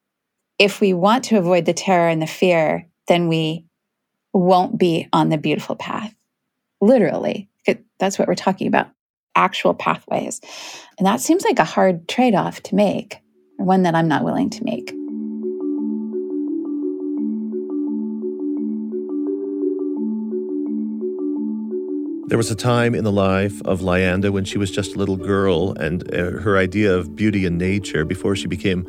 [0.58, 3.66] if we want to avoid the terror and the fear, then we
[4.32, 6.14] won't be on the beautiful path.
[6.80, 7.50] Literally,
[8.00, 8.88] that's what we're talking about
[9.34, 10.40] actual pathways.
[10.98, 13.18] And that seems like a hard trade off to make,
[13.58, 14.95] one that I'm not willing to make.
[22.28, 25.16] There was a time in the life of Lyanda when she was just a little
[25.16, 28.84] girl, and uh, her idea of beauty and nature before she became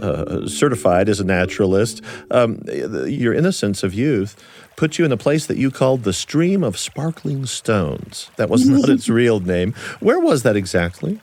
[0.00, 4.42] uh, certified as a naturalist, um, your innocence of youth
[4.76, 8.30] put you in a place that you called the Stream of Sparkling Stones.
[8.36, 9.74] That was not its real name.
[10.00, 11.20] Where was that exactly?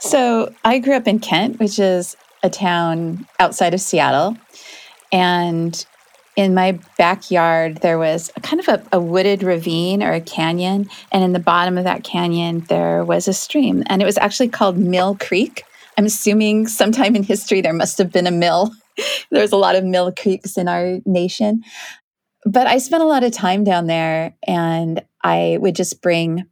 [0.00, 4.36] So I grew up in Kent, which is a town outside of Seattle.
[5.12, 5.86] And
[6.36, 10.88] in my backyard, there was a kind of a, a, wooded ravine or a canyon.
[11.10, 13.82] And in the bottom of that canyon, there was a stream.
[13.86, 15.64] And it was actually called Mill Creek.
[15.96, 18.70] I'm assuming sometime in history there must have been a mill
[19.30, 21.62] There's a lot of mill creeks in our nation.
[22.44, 26.44] But I spent a lot of time down there and I would just bring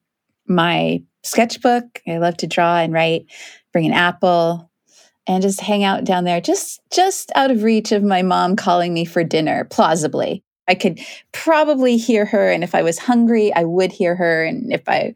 [0.47, 2.03] my sketchbook.
[2.07, 3.26] I love to draw and write,
[3.72, 4.70] bring an apple
[5.27, 8.93] and just hang out down there, just just out of reach of my mom calling
[8.93, 10.43] me for dinner, plausibly.
[10.68, 11.01] I could
[11.33, 12.51] probably hear her.
[12.51, 14.45] And if I was hungry, I would hear her.
[14.45, 15.14] And if I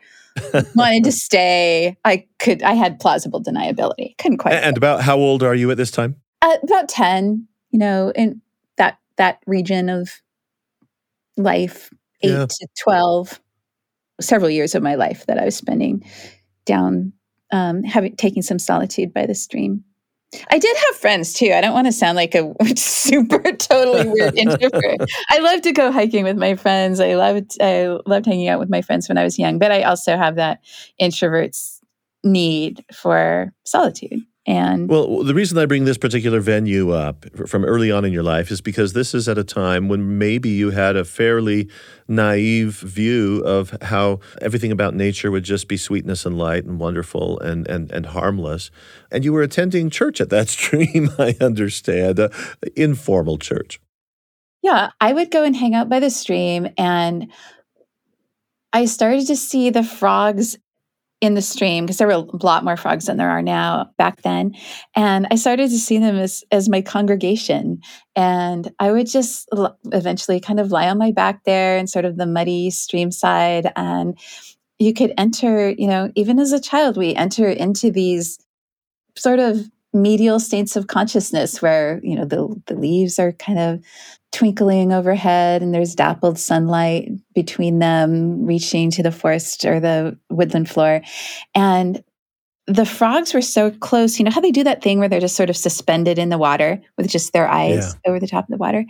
[0.74, 4.16] wanted to stay, I could, I had plausible deniability.
[4.18, 4.54] Couldn't quite.
[4.54, 6.16] And about how old are you at this time?
[6.42, 8.40] Uh, about 10, you know, in
[8.76, 10.10] that, that region of
[11.36, 11.90] life,
[12.22, 12.46] eight yeah.
[12.46, 13.40] to 12,
[14.20, 16.04] several years of my life that I was spending
[16.66, 17.12] down,
[17.52, 19.84] um, having, taking some solitude by the stream.
[20.50, 21.52] I did have friends too.
[21.54, 25.00] I don't want to sound like a super totally weird introvert.
[25.30, 27.00] I love to go hiking with my friends.
[27.00, 29.82] I loved I loved hanging out with my friends when I was young, but I
[29.82, 30.60] also have that
[30.98, 31.80] introvert's
[32.24, 34.20] need for solitude.
[34.48, 38.22] And well, the reason I bring this particular venue up from early on in your
[38.22, 41.68] life is because this is at a time when maybe you had a fairly
[42.08, 47.38] naive view of how everything about nature would just be sweetness and light and wonderful
[47.40, 48.70] and and, and harmless.
[49.12, 52.30] And you were attending church at that stream, I understand, uh,
[52.74, 53.78] informal church.
[54.62, 57.30] Yeah, I would go and hang out by the stream and
[58.72, 60.56] I started to see the frogs
[61.20, 64.22] in the stream because there were a lot more frogs than there are now back
[64.22, 64.54] then.
[64.94, 67.80] And i started to see them as as my congregation.
[68.14, 72.04] And i would just l- eventually kind of lie on my back there in sort
[72.04, 73.72] of the muddy stream side.
[73.76, 74.18] And
[74.78, 78.38] you could enter you know even as a child we enter into these
[79.16, 83.84] sort of medial states of consciousness where you know the the leaves are kind of
[84.32, 90.68] twinkling overhead and there's dappled sunlight between them reaching to the forest or the woodland
[90.68, 91.00] floor.
[91.54, 92.02] And
[92.66, 94.18] the frogs were so close.
[94.18, 96.36] You know how they do that thing where they're just sort of suspended in the
[96.36, 98.10] water with just their eyes yeah.
[98.10, 98.84] over the top of the water?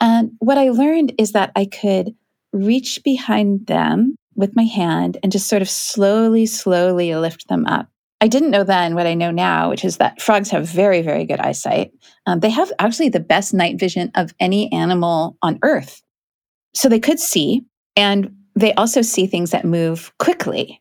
[0.00, 2.14] And what i learned is that i could
[2.52, 7.88] reach behind them with my hand and just sort of slowly slowly lift them up
[8.22, 11.24] I didn't know then what I know now, which is that frogs have very, very
[11.24, 11.90] good eyesight.
[12.24, 16.00] Um, they have actually the best night vision of any animal on Earth.
[16.72, 17.62] So they could see,
[17.96, 20.80] and they also see things that move quickly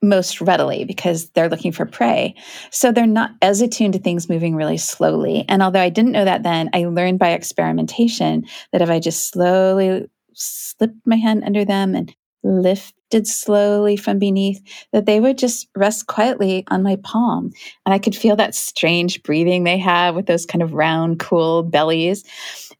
[0.00, 2.36] most readily because they're looking for prey.
[2.70, 5.44] So they're not as attuned to things moving really slowly.
[5.48, 9.28] And although I didn't know that then, I learned by experimentation that if I just
[9.28, 12.14] slowly slipped my hand under them and
[12.44, 14.60] lift lifted slowly from beneath,
[14.92, 17.50] that they would just rest quietly on my palm.
[17.86, 21.62] And I could feel that strange breathing they have with those kind of round, cool
[21.62, 22.24] bellies.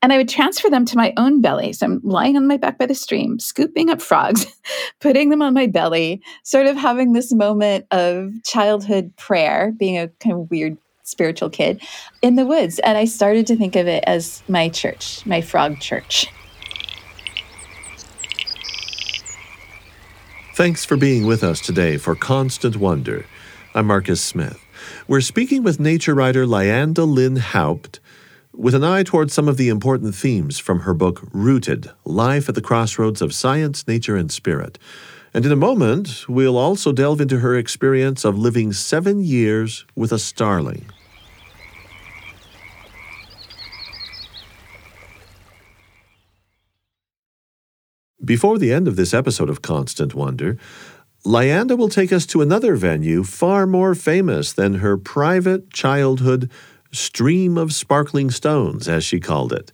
[0.03, 1.73] And I would transfer them to my own belly.
[1.73, 4.47] So I'm lying on my back by the stream, scooping up frogs,
[5.01, 10.09] putting them on my belly, sort of having this moment of childhood prayer, being a
[10.21, 11.83] kind of weird spiritual kid
[12.21, 12.79] in the woods.
[12.81, 16.31] And I started to think of it as my church, my frog church.
[20.59, 23.25] Thanks for being with us today for Constant Wonder.
[23.77, 24.61] I'm Marcus Smith.
[25.07, 28.01] We're speaking with nature writer Lyanda Lynn Haupt
[28.53, 32.57] with an eye towards some of the important themes from her book Rooted Life at
[32.57, 34.81] the Crossroads of Science, Nature, and Spirit.
[35.33, 40.11] And in a moment, we'll also delve into her experience of living seven years with
[40.11, 40.87] a starling.
[48.29, 50.59] Before the end of this episode of Constant Wonder,
[51.25, 56.51] Lyanda will take us to another venue far more famous than her private childhood
[56.93, 59.73] stream of sparkling stones, as she called it.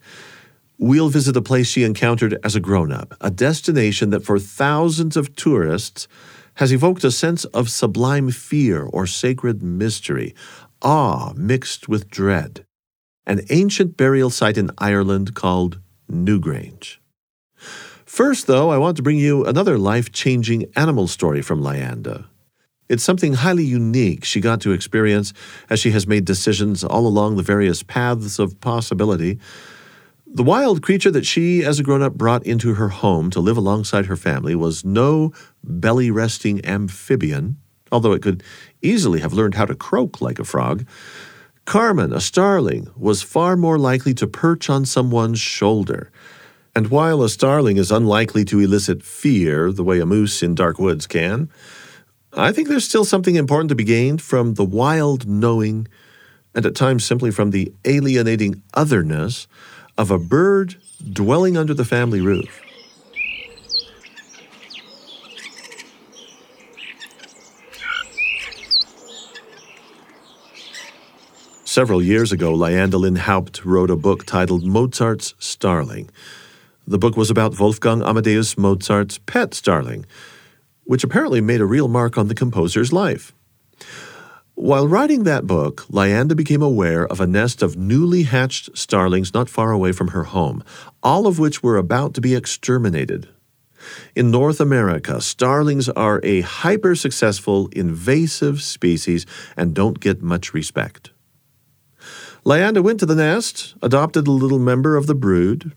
[0.78, 5.16] We'll visit a place she encountered as a grown up, a destination that for thousands
[5.16, 6.07] of tourists
[6.55, 10.32] has evoked a sense of sublime fear or sacred mystery,
[10.80, 12.64] awe mixed with dread.
[13.26, 16.98] An ancient burial site in Ireland called Newgrange.
[18.15, 22.27] First, though, I want to bring you another life changing animal story from Lyanda.
[22.89, 25.33] It's something highly unique she got to experience
[25.69, 29.41] as she has made decisions all along the various paths of possibility.
[30.29, 33.57] The wild creature that she, as a grown up, brought into her home to live
[33.57, 35.33] alongside her family was no
[35.65, 37.57] belly resting amphibian,
[37.91, 38.45] although it could
[38.81, 40.87] easily have learned how to croak like a frog.
[41.65, 46.12] Carmen, a starling, was far more likely to perch on someone's shoulder
[46.77, 50.79] and while a starling is unlikely to elicit fear the way a moose in dark
[50.79, 51.49] woods can,
[52.33, 55.87] I think there's still something important to be gained from the wild knowing,
[56.53, 59.47] and at times simply from the alienating otherness,
[59.97, 60.75] of a bird
[61.12, 62.61] dwelling under the family roof.
[71.64, 76.09] Several years ago, Lyanda Lynn Haupt wrote a book titled Mozart's Starling.
[76.87, 80.05] The book was about Wolfgang Amadeus Mozart's pet starling,
[80.85, 83.32] which apparently made a real mark on the composer's life.
[84.55, 89.49] While writing that book, Lyanda became aware of a nest of newly hatched starlings not
[89.49, 90.62] far away from her home,
[91.03, 93.28] all of which were about to be exterminated.
[94.14, 99.24] In North America, starlings are a hyper successful, invasive species
[99.57, 101.12] and don't get much respect.
[102.45, 105.72] Lyanda went to the nest, adopted a little member of the brood,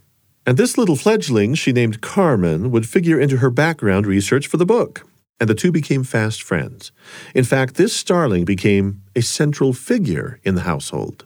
[0.48, 4.66] and this little fledgling she named Carmen would figure into her background research for the
[4.66, 5.06] book
[5.39, 6.91] and the two became fast friends.
[7.36, 11.26] In fact, this starling became a central figure in the household.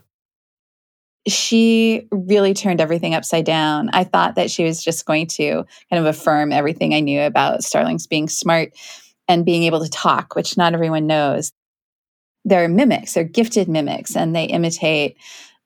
[1.27, 3.89] She really turned everything upside down.
[3.93, 7.63] I thought that she was just going to kind of affirm everything I knew about
[7.63, 8.73] starlings being smart
[9.27, 11.53] and being able to talk, which not everyone knows.
[12.43, 15.15] They're mimics, they're gifted mimics, and they imitate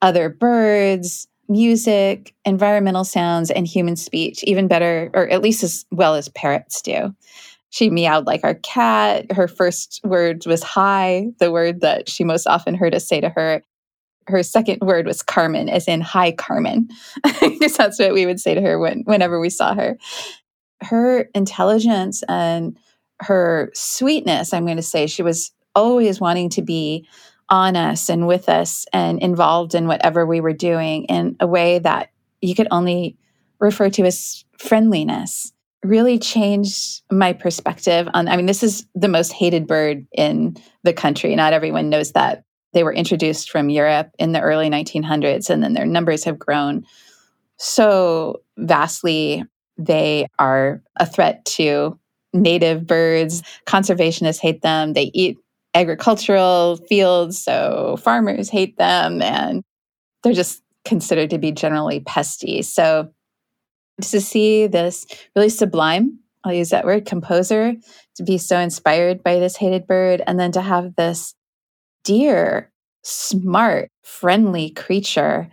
[0.01, 6.16] other birds, music, environmental sounds, and human speech, even better, or at least as well
[6.16, 7.16] as parrots do.
[7.70, 9.32] She meowed like our cat.
[9.32, 13.30] Her first word was hi, the word that she most often heard us say to
[13.30, 13.62] her.
[14.28, 16.89] Her second word was Carmen, as in hi, Carmen,
[17.41, 19.98] because that's what we would say to her when, whenever we saw her.
[20.82, 22.78] Her intelligence and
[23.22, 27.08] her sweetness, I'm going to say, she was always wanting to be
[27.50, 31.80] on us and with us and involved in whatever we were doing in a way
[31.80, 32.10] that
[32.41, 33.18] you could only
[33.60, 35.52] refer to as friendliness
[35.84, 40.93] really changed my perspective on I mean this is the most hated bird in the
[40.93, 41.36] country.
[41.36, 42.43] Not everyone knows that.
[42.74, 46.86] They were introduced from Europe in the early 1900s and then their numbers have grown
[47.58, 49.46] so vastly.
[49.78, 51.98] They are a threat to
[52.34, 53.43] native birds.
[53.66, 54.93] Conservationists hate them.
[54.93, 55.38] They eat
[55.76, 59.61] agricultural fields, so farmers hate them and
[60.23, 62.63] they're just considered to be generally pesty.
[62.63, 63.11] So
[64.01, 65.05] to see this
[65.36, 67.73] really sublime, I'll use that word, composer,
[68.15, 71.34] to be so inspired by this hated bird, and then to have this
[72.03, 72.71] dear,
[73.03, 75.49] smart, friendly creature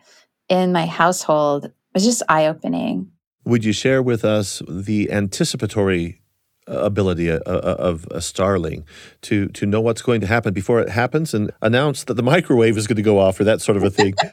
[0.49, 3.11] in my household was just eye opening.
[3.45, 6.22] Would you share with us the anticipatory
[6.67, 8.85] ability uh, uh, of a starling
[9.23, 12.77] to to know what's going to happen before it happens and announce that the microwave
[12.77, 14.15] is going to go off or that sort of a thing?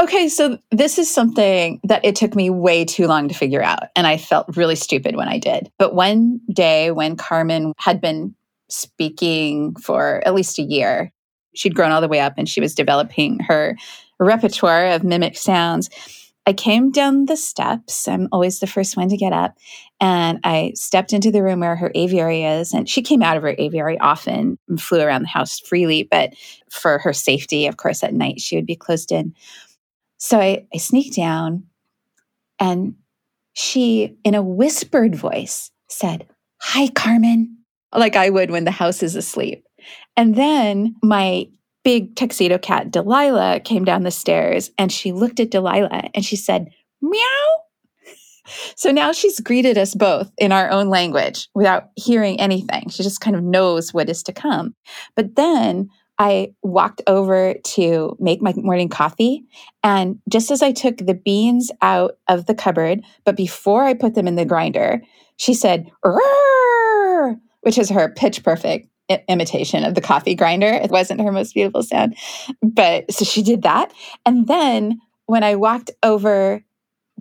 [0.00, 3.84] Okay, so this is something that it took me way too long to figure out.
[3.94, 5.70] And I felt really stupid when I did.
[5.78, 8.34] But one day when Carmen had been
[8.68, 11.12] speaking for at least a year,
[11.54, 13.76] she'd grown all the way up and she was developing her
[14.18, 15.88] repertoire of mimic sounds.
[16.46, 18.08] I came down the steps.
[18.08, 19.56] I'm always the first one to get up.
[20.02, 22.74] And I stepped into the room where her aviary is.
[22.74, 26.02] And she came out of her aviary often and flew around the house freely.
[26.02, 26.34] But
[26.70, 29.32] for her safety, of course, at night, she would be closed in.
[30.18, 31.68] So I, I sneaked down
[32.58, 32.96] and
[33.52, 36.26] she, in a whispered voice, said,
[36.60, 37.58] Hi, Carmen,
[37.94, 39.64] like I would when the house is asleep.
[40.16, 41.46] And then my
[41.84, 46.34] big tuxedo cat, Delilah, came down the stairs and she looked at Delilah and she
[46.34, 47.62] said, Meow.
[48.76, 52.88] So now she's greeted us both in our own language without hearing anything.
[52.88, 54.74] She just kind of knows what is to come.
[55.14, 59.44] But then I walked over to make my morning coffee.
[59.82, 64.14] And just as I took the beans out of the cupboard, but before I put
[64.14, 65.02] them in the grinder,
[65.36, 65.90] she said,
[67.62, 68.88] which is her pitch perfect
[69.28, 70.68] imitation of the coffee grinder.
[70.68, 72.16] It wasn't her most beautiful sound.
[72.62, 73.92] But so she did that.
[74.24, 76.62] And then when I walked over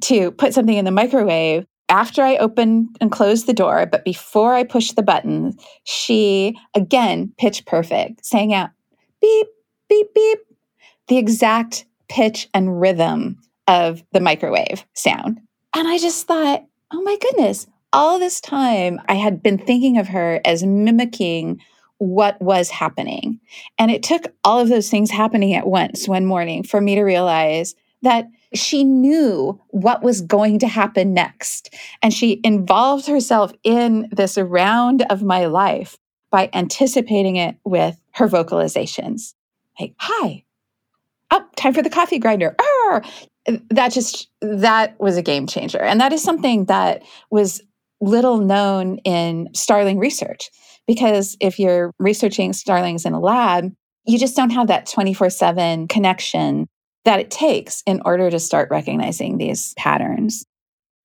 [0.01, 4.55] to put something in the microwave, after I opened and closed the door, but before
[4.55, 8.69] I pushed the button, she again, pitch perfect, sang out,
[9.21, 9.47] beep,
[9.89, 10.39] beep, beep,
[11.09, 13.37] the exact pitch and rhythm
[13.67, 15.41] of the microwave sound.
[15.75, 20.07] And I just thought, oh my goodness, all this time I had been thinking of
[20.07, 21.59] her as mimicking
[21.97, 23.39] what was happening.
[23.77, 27.03] And it took all of those things happening at once one morning for me to
[27.03, 31.73] realize that she knew what was going to happen next.
[32.01, 35.97] And she involved herself in this round of my life
[36.31, 39.33] by anticipating it with her vocalizations.
[39.79, 40.43] Like, hi,
[41.29, 42.55] up, oh, time for the coffee grinder.
[42.59, 43.03] Arr!
[43.69, 45.79] That just, that was a game changer.
[45.79, 47.61] And that is something that was
[47.99, 50.49] little known in starling research.
[50.87, 53.73] Because if you're researching starlings in a lab,
[54.05, 56.67] you just don't have that 24 7 connection
[57.05, 60.45] that it takes in order to start recognizing these patterns.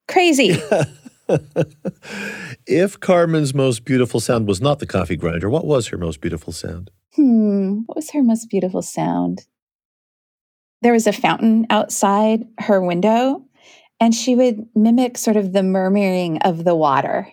[0.09, 0.61] Crazy.
[2.66, 6.53] if Carmen's most beautiful sound was not the coffee grinder, what was her most beautiful
[6.53, 6.90] sound?
[7.14, 9.47] Hmm, what was her most beautiful sound?
[10.82, 13.44] there was a fountain outside her window,
[13.99, 17.32] and she would mimic sort of the murmuring of the water.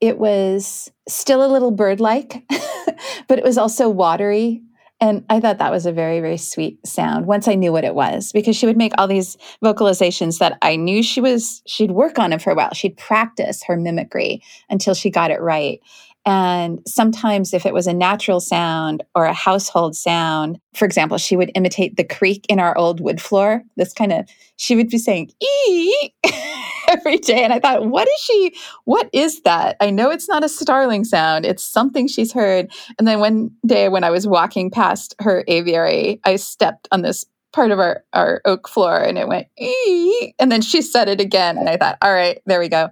[0.00, 2.42] It was still a little bird like,
[3.28, 4.62] but it was also watery.
[5.00, 7.94] And I thought that was a very, very sweet sound once I knew what it
[7.94, 12.18] was, because she would make all these vocalizations that I knew she was, she'd work
[12.18, 12.74] on it for a while.
[12.74, 15.80] She'd practice her mimicry until she got it right.
[16.26, 21.34] And sometimes, if it was a natural sound or a household sound, for example, she
[21.34, 23.62] would imitate the creak in our old wood floor.
[23.76, 26.12] This kind of, she would be saying, ee
[26.88, 27.42] every day.
[27.42, 28.54] And I thought, what is she,
[28.84, 29.76] what is that?
[29.80, 32.70] I know it's not a starling sound, it's something she's heard.
[32.98, 37.24] And then one day when I was walking past her aviary, I stepped on this
[37.52, 41.20] part of our, our oak floor and it went ee, and then she said it
[41.20, 42.88] again and i thought all right there we go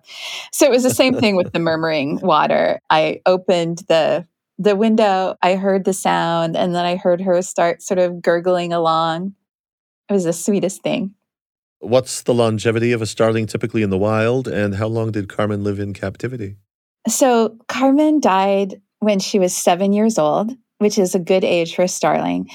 [0.52, 4.26] so it was the same thing with the murmuring water i opened the
[4.58, 8.72] the window i heard the sound and then i heard her start sort of gurgling
[8.72, 9.32] along
[10.08, 11.14] it was the sweetest thing
[11.80, 15.64] what's the longevity of a starling typically in the wild and how long did carmen
[15.64, 16.56] live in captivity?
[17.06, 21.82] So carmen died when she was seven years old which is a good age for
[21.82, 22.48] a starling.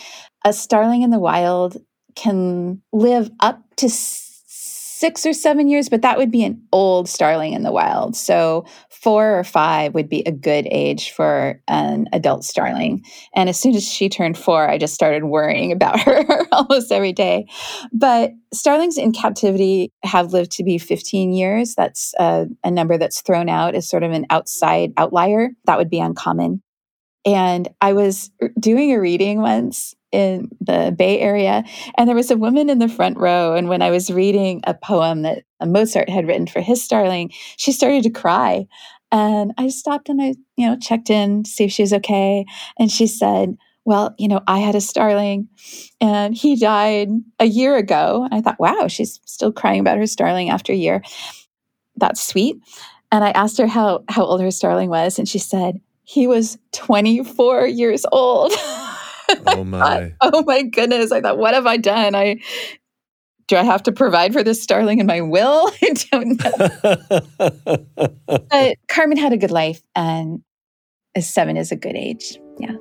[0.46, 1.78] A starling in the wild
[2.16, 3.90] can live up to
[5.04, 8.16] six or seven years, but that would be an old starling in the wild.
[8.16, 13.04] So four or five would be a good age for an adult starling.
[13.36, 17.12] And as soon as she turned four, I just started worrying about her almost every
[17.12, 17.48] day.
[17.92, 21.76] But starlings in captivity have lived to be 15 years.
[21.76, 25.50] That's a, a number that's thrown out as sort of an outside outlier.
[25.66, 26.64] That would be uncommon.
[27.26, 31.64] And I was uh, doing a reading once in the Bay Area.
[31.98, 33.56] And there was a woman in the front row.
[33.56, 37.72] And when I was reading a poem that Mozart had written for his starling, she
[37.72, 38.68] started to cry.
[39.12, 42.46] And I stopped and I, you know, checked in to see if she was okay.
[42.80, 45.50] And she said, Well, you know, I had a starling
[46.00, 47.10] and he died
[47.40, 48.24] a year ago.
[48.24, 51.02] And I thought, wow, she's still crying about her starling after a year.
[51.98, 52.58] That's sweet.
[53.12, 55.20] And I asked her how, how old her starling was.
[55.20, 58.52] And she said, he was 24 years old.
[59.48, 60.14] Oh my.
[60.22, 61.12] oh my goodness.
[61.12, 62.16] I thought, what have I done?
[62.16, 62.40] I
[63.48, 65.72] do I have to provide for this starling in my will?
[65.82, 68.38] I don't know.
[68.50, 70.42] but Carmen had a good life and
[71.16, 72.38] a seven is a good age.
[72.58, 72.76] Yeah.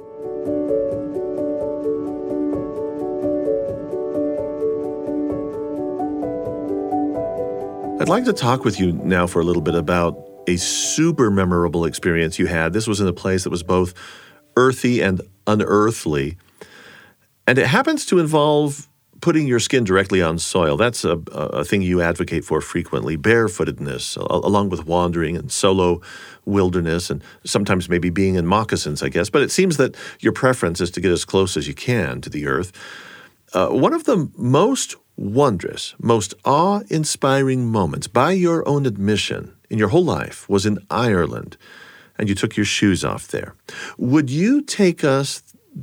[8.01, 10.19] I'd like to talk with you now for a little bit about
[10.49, 12.73] a super memorable experience you had.
[12.73, 13.95] This was in a place that was both
[14.57, 16.37] earthy and unearthly.
[17.47, 18.89] And it happens to involve
[19.21, 20.77] putting your skin directly on soil.
[20.77, 26.01] That's a, a thing you advocate for frequently barefootedness, along with wandering and solo
[26.45, 29.31] wilderness, and sometimes maybe being in moccasins, I guess.
[29.31, 32.31] But it seems that your preference is to get as close as you can to
[32.31, 32.73] the earth.
[33.55, 39.79] Uh, one of the most wondrous, most awe inspiring moments, by your own admission, in
[39.79, 41.57] your whole life was in Ireland
[42.19, 43.55] and you took your shoes off there.
[43.99, 45.43] Would you take us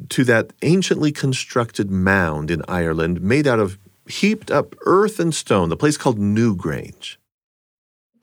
[0.10, 3.78] to that anciently constructed mound in Ireland made out of
[4.08, 7.18] heaped up earth and stone, the place called Newgrange?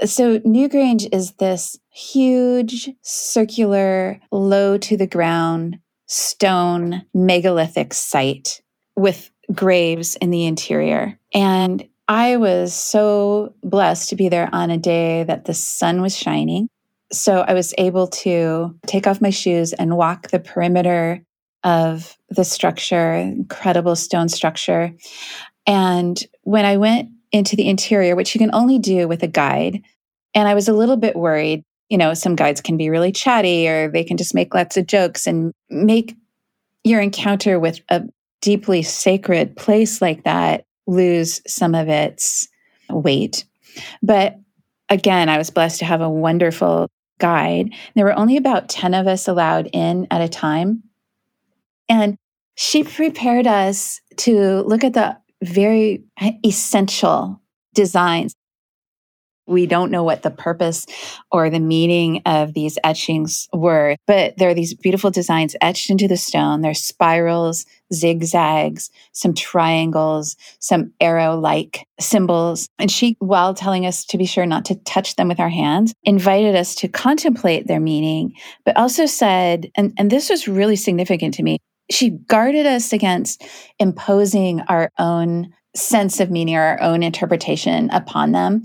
[0.04, 8.60] So, Newgrange is this huge, circular, low to the ground stone megalithic site
[8.94, 11.18] with graves in the interior.
[11.32, 16.16] And I was so blessed to be there on a day that the sun was
[16.16, 16.68] shining
[17.12, 21.22] so I was able to take off my shoes and walk the perimeter
[21.64, 24.92] of the structure, incredible stone structure.
[25.66, 29.82] And when I went into the interior, which you can only do with a guide,
[30.34, 31.62] and I was a little bit worried.
[31.88, 34.86] You know, some guides can be really chatty or they can just make lots of
[34.86, 36.14] jokes and make
[36.84, 38.02] your encounter with a
[38.42, 42.48] deeply sacred place like that lose some of its
[42.90, 43.44] weight.
[44.02, 44.36] But
[44.88, 46.88] again, I was blessed to have a wonderful
[47.18, 47.72] guide.
[47.94, 50.82] There were only about 10 of us allowed in at a time.
[51.88, 52.16] And
[52.56, 56.04] she prepared us to look at the very
[56.44, 57.40] essential
[57.74, 58.34] designs
[59.46, 60.86] we don't know what the purpose
[61.30, 66.08] or the meaning of these etchings were, but there are these beautiful designs etched into
[66.08, 66.60] the stone.
[66.60, 72.68] There's spirals, zigzags, some triangles, some arrow like symbols.
[72.78, 75.94] And she, while telling us to be sure not to touch them with our hands,
[76.02, 78.32] invited us to contemplate their meaning,
[78.64, 81.58] but also said, and, and this was really significant to me,
[81.90, 83.44] she guarded us against
[83.78, 88.62] imposing our own sense of meaning or our own interpretation upon them.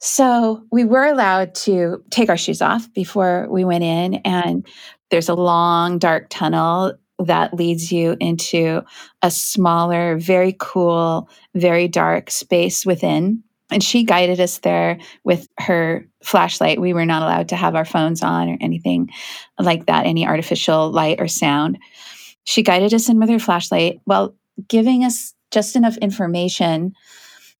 [0.00, 4.66] So we were allowed to take our shoes off before we went in, and
[5.10, 8.82] there's a long, dark tunnel that leads you into
[9.22, 13.42] a smaller, very cool, very dark space within.
[13.70, 16.80] And she guided us there with her flashlight.
[16.80, 19.10] We were not allowed to have our phones on or anything
[19.58, 21.78] like that, any artificial light or sound.
[22.44, 24.34] She guided us in with her flashlight while
[24.68, 26.94] giving us just enough information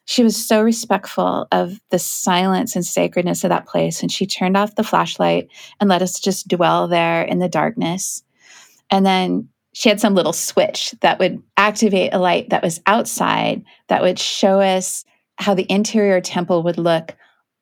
[0.04, 4.02] she was so respectful of the silence and sacredness of that place.
[4.02, 5.48] And she turned off the flashlight
[5.80, 8.22] and let us just dwell there in the darkness.
[8.90, 13.64] And then she had some little switch that would activate a light that was outside
[13.88, 15.04] that would show us
[15.36, 17.16] how the interior temple would look.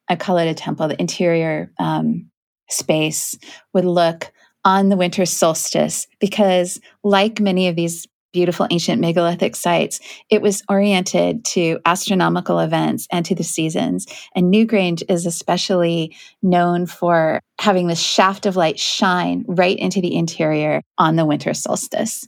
[0.09, 2.31] I call it a temple, the interior um,
[2.68, 3.39] space
[3.74, 4.33] would look
[4.64, 10.62] on the winter solstice because, like many of these beautiful ancient megalithic sites, it was
[10.68, 14.07] oriented to astronomical events and to the seasons.
[14.35, 20.14] And Newgrange is especially known for having this shaft of light shine right into the
[20.14, 22.26] interior on the winter solstice.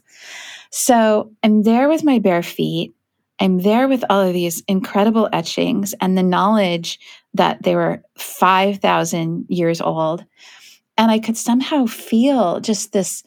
[0.71, 2.93] So I'm there with my bare feet.
[3.39, 6.99] I'm there with all of these incredible etchings and the knowledge
[7.33, 10.23] that they were 5,000 years old.
[10.97, 13.23] And I could somehow feel just this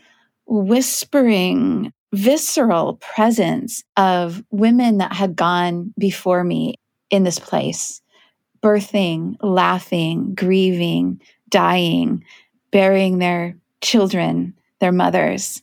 [0.47, 6.75] whispering visceral presence of women that had gone before me
[7.11, 8.01] in this place,
[8.63, 12.25] birthing, laughing, grieving, dying,
[12.71, 15.63] burying their children, their mothers.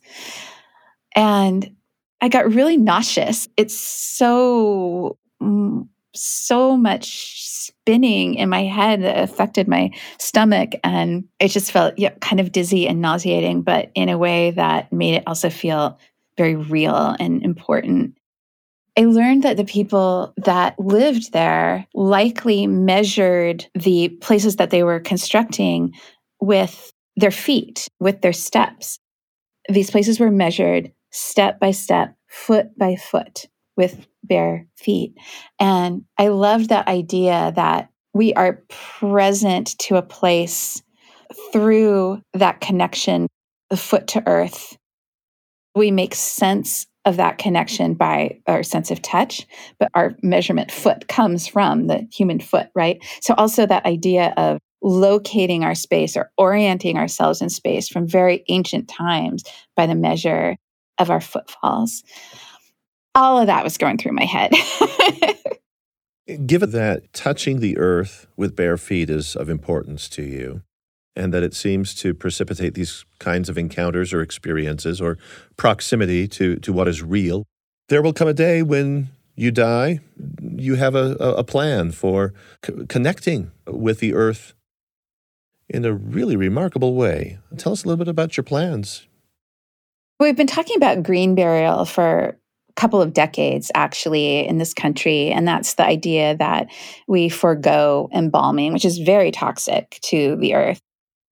[1.16, 1.76] And
[2.22, 3.48] I got really nauseous.
[3.58, 10.72] It's so, mm, so much spinning in my head that affected my stomach.
[10.84, 14.92] And it just felt yeah, kind of dizzy and nauseating, but in a way that
[14.94, 16.00] made it also feel
[16.38, 18.18] very real and important.
[18.98, 25.00] I learned that the people that lived there likely measured the places that they were
[25.00, 25.94] constructing
[26.40, 29.00] with their feet, with their steps.
[29.70, 33.46] These places were measured step by step, foot by foot,
[33.78, 35.16] with bare feet.
[35.60, 40.84] And I loved that idea that we are present to a place
[41.52, 43.28] through that connection,
[43.70, 44.78] the foot to earth,
[45.76, 49.46] we make sense of that connection by our sense of touch,
[49.80, 53.04] but our measurement foot comes from the human foot, right?
[53.22, 58.44] So, also that idea of locating our space or orienting ourselves in space from very
[58.50, 59.44] ancient times
[59.76, 60.58] by the measure
[60.98, 62.04] of our footfalls.
[63.16, 64.52] All of that was going through my head.
[66.46, 70.62] Given that touching the earth with bare feet is of importance to you,
[71.16, 75.18] and that it seems to precipitate these kinds of encounters or experiences or
[75.58, 77.46] proximity to, to what is real.
[77.90, 80.00] There will come a day when you die,
[80.42, 82.34] you have a, a plan for
[82.88, 84.54] connecting with the earth
[85.70, 87.40] in a really remarkable way.
[87.58, 89.08] Tell us a little bit about your plans.
[90.20, 92.38] We've been talking about green burial for
[92.70, 96.68] a couple of decades actually in this country and that's the idea that
[97.08, 100.82] we forego embalming which is very toxic to the earth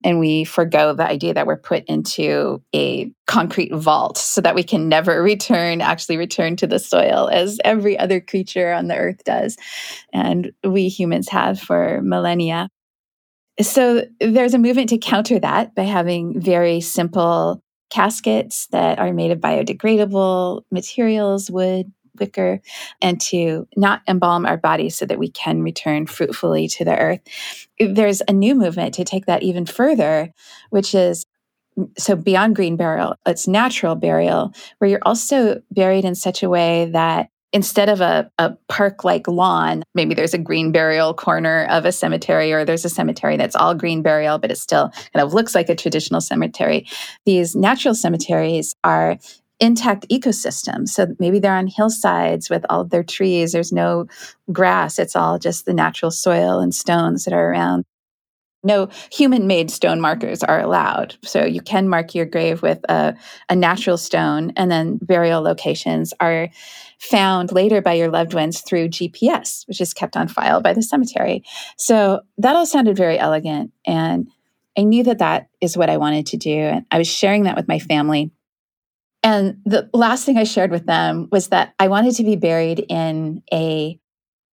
[0.04, 4.62] and we forego the idea that we're put into a concrete vault so that we
[4.62, 9.24] can never return, actually return to the soil as every other creature on the earth
[9.24, 9.56] does.
[10.12, 12.68] And we humans have for millennia.
[13.60, 19.30] So there's a movement to counter that by having very simple caskets that are made
[19.30, 22.60] of biodegradable materials, wood, wicker
[23.00, 27.20] and to not embalm our bodies so that we can return fruitfully to the earth.
[27.78, 30.32] There's a new movement to take that even further,
[30.70, 31.26] which is
[31.78, 36.48] mm, so beyond green burial, it's natural burial, where you're also buried in such a
[36.48, 41.66] way that instead of a, a park like lawn, maybe there's a green burial corner
[41.70, 45.24] of a cemetery, or there's a cemetery that's all green burial, but it still kind
[45.24, 46.86] of looks like a traditional cemetery.
[47.26, 49.18] These natural cemeteries are
[49.62, 50.88] intact ecosystem.
[50.88, 53.52] So maybe they're on hillsides with all of their trees.
[53.52, 54.06] There's no
[54.50, 54.98] grass.
[54.98, 57.84] It's all just the natural soil and stones that are around.
[58.64, 61.14] No human made stone markers are allowed.
[61.22, 63.14] So you can mark your grave with a,
[63.48, 66.48] a natural stone, and then burial locations are
[66.98, 70.82] found later by your loved ones through GPS, which is kept on file by the
[70.82, 71.42] cemetery.
[71.76, 73.72] So that all sounded very elegant.
[73.84, 74.28] And
[74.76, 76.56] I knew that that is what I wanted to do.
[76.56, 78.30] And I was sharing that with my family.
[79.22, 82.84] And the last thing I shared with them was that I wanted to be buried
[82.88, 83.98] in a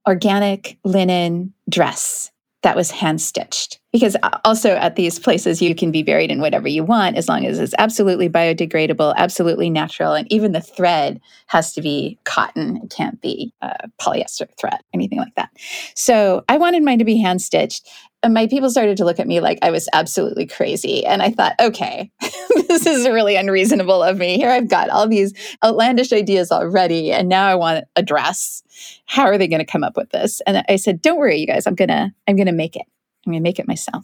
[0.08, 2.32] organic linen dress
[2.64, 3.79] that was hand stitched.
[3.92, 4.16] Because
[4.46, 7.60] also at these places you can be buried in whatever you want as long as
[7.60, 12.78] it's absolutely biodegradable absolutely natural and even the thread has to be cotton.
[12.78, 15.50] It can't be uh, polyester thread anything like that.
[15.96, 17.88] So i wanted mine to be hand stitched
[18.22, 21.32] and my people started to look at me like i was absolutely crazy and i
[21.32, 22.12] thought okay
[22.68, 24.38] this is really unreasonable of me.
[24.38, 25.34] Here i've got all these
[25.64, 28.64] outlandish ideas already and now i want a dress.
[29.06, 30.42] How are they going to come up with this?
[30.46, 31.66] And i said don't worry you guys.
[31.66, 32.86] I'm gonna i'm gonna make it
[33.30, 34.04] I'm going to make it myself.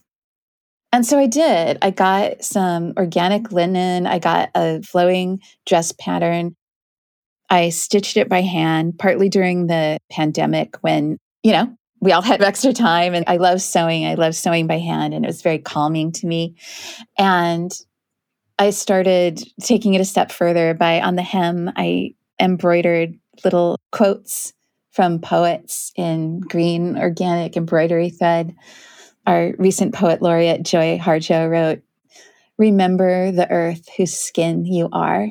[0.91, 1.79] And so I did.
[1.81, 4.05] I got some organic linen.
[4.05, 6.55] I got a flowing dress pattern.
[7.49, 12.41] I stitched it by hand, partly during the pandemic when, you know, we all had
[12.43, 13.15] extra time.
[13.15, 14.05] And I love sewing.
[14.05, 15.13] I love sewing by hand.
[15.13, 16.55] And it was very calming to me.
[17.17, 17.71] And
[18.59, 24.53] I started taking it a step further by on the hem, I embroidered little quotes
[24.91, 28.55] from poets in green organic embroidery thread
[29.25, 31.81] our recent poet laureate Joy Harjo wrote,
[32.57, 35.29] Remember the earth whose skin you are.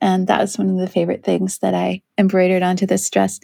[0.00, 3.40] And that was one of the favorite things that I embroidered onto this dress.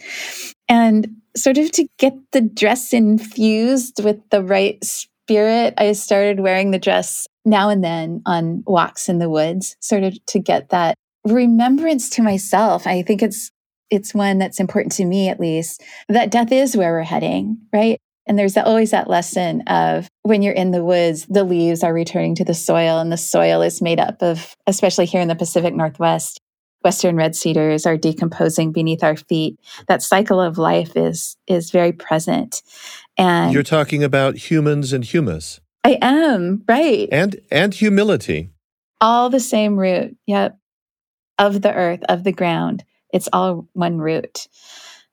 [0.69, 6.71] And sort of to get the dress infused with the right spirit, I started wearing
[6.71, 10.95] the dress now and then on walks in the woods, sort of to get that
[11.25, 12.87] remembrance to myself.
[12.87, 13.51] I think it's
[13.89, 17.97] it's one that's important to me at least that death is where we're heading, right?
[18.27, 22.35] And there's always that lesson of when you're in the woods, the leaves are returning
[22.35, 25.73] to the soil, and the soil is made up of, especially here in the Pacific
[25.73, 26.41] Northwest,
[26.83, 29.59] Western red cedars are decomposing beneath our feet.
[29.87, 32.61] That cycle of life is is very present.
[33.17, 35.59] And you're talking about humans and humus.
[35.83, 37.09] I am, right.
[37.11, 38.51] And and humility.
[39.01, 40.57] All the same root, yep.
[41.39, 42.83] Of the earth, of the ground.
[43.11, 44.47] It's all one root.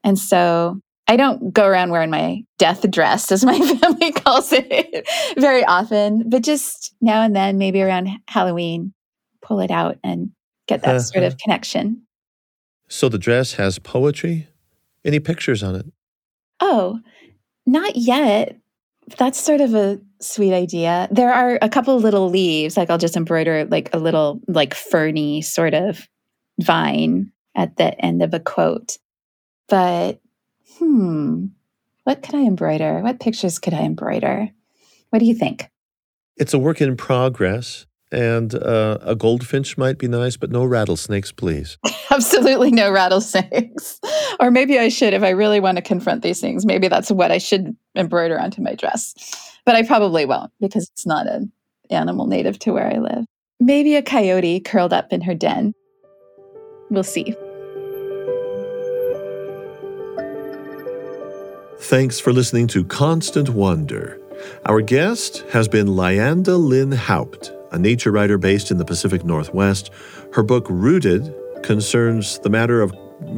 [0.03, 5.09] And so I don't go around wearing my death dress, as my family calls it,
[5.37, 8.95] very often, but just now and then, maybe around Halloween,
[9.43, 10.31] pull it out and
[10.67, 11.01] get that uh-huh.
[11.01, 12.03] sort of connection.
[12.89, 14.49] So the dress has poetry?
[15.05, 15.87] Any pictures on it?
[16.61, 17.01] Oh,
[17.67, 18.57] not yet.
[19.19, 21.09] That's sort of a sweet idea.
[21.11, 25.43] There are a couple little leaves, like I'll just embroider like a little, like ferny
[25.43, 26.09] sort of
[26.61, 28.97] vine at the end of a quote.
[29.69, 30.21] But
[30.79, 31.47] hmm,
[32.05, 33.01] what could I embroider?
[33.01, 34.51] What pictures could I embroider?
[35.11, 35.69] What do you think?
[36.37, 41.33] It's a work in progress, and uh, a goldfinch might be nice, but no rattlesnakes,
[41.33, 41.79] please.
[42.11, 44.01] Absolutely no rattlesnakes.
[44.41, 47.31] or maybe I should, if I really want to confront these things, maybe that's what
[47.31, 49.15] I should embroider onto my dress.
[49.65, 51.53] But I probably won't because it's not an
[51.91, 53.25] animal native to where I live.
[53.61, 55.75] Maybe a coyote curled up in her den.
[56.91, 57.35] We'll see.
[61.85, 64.19] Thanks for listening to Constant Wonder.
[64.65, 69.91] Our guest has been Lyanda Lynn Haupt, a nature writer based in the Pacific Northwest.
[70.33, 72.95] Her book, Rooted, concerns the matter of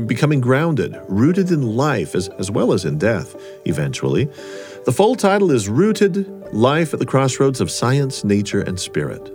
[0.07, 3.35] becoming grounded, rooted in life as, as well as in death,
[3.65, 4.27] eventually.
[4.85, 9.29] The full title is Rooted Life at the Crossroads of Science, Nature, and Spirit.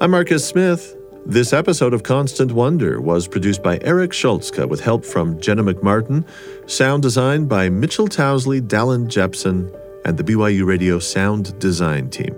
[0.00, 0.99] I'm Marcus Smith.
[1.26, 6.26] This episode of Constant Wonder was produced by Eric Schultzka with help from Jenna McMartin,
[6.68, 9.70] sound design by Mitchell Towsley, Dallin Jepson,
[10.06, 12.34] and the BYU Radio sound design team.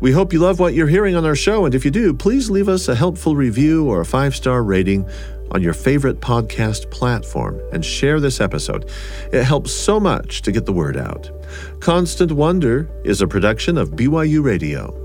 [0.00, 2.50] We hope you love what you're hearing on our show, and if you do, please
[2.50, 5.08] leave us a helpful review or a five star rating
[5.52, 8.90] on your favorite podcast platform and share this episode.
[9.32, 11.30] It helps so much to get the word out.
[11.80, 15.00] Constant Wonder is a production of BYU Radio.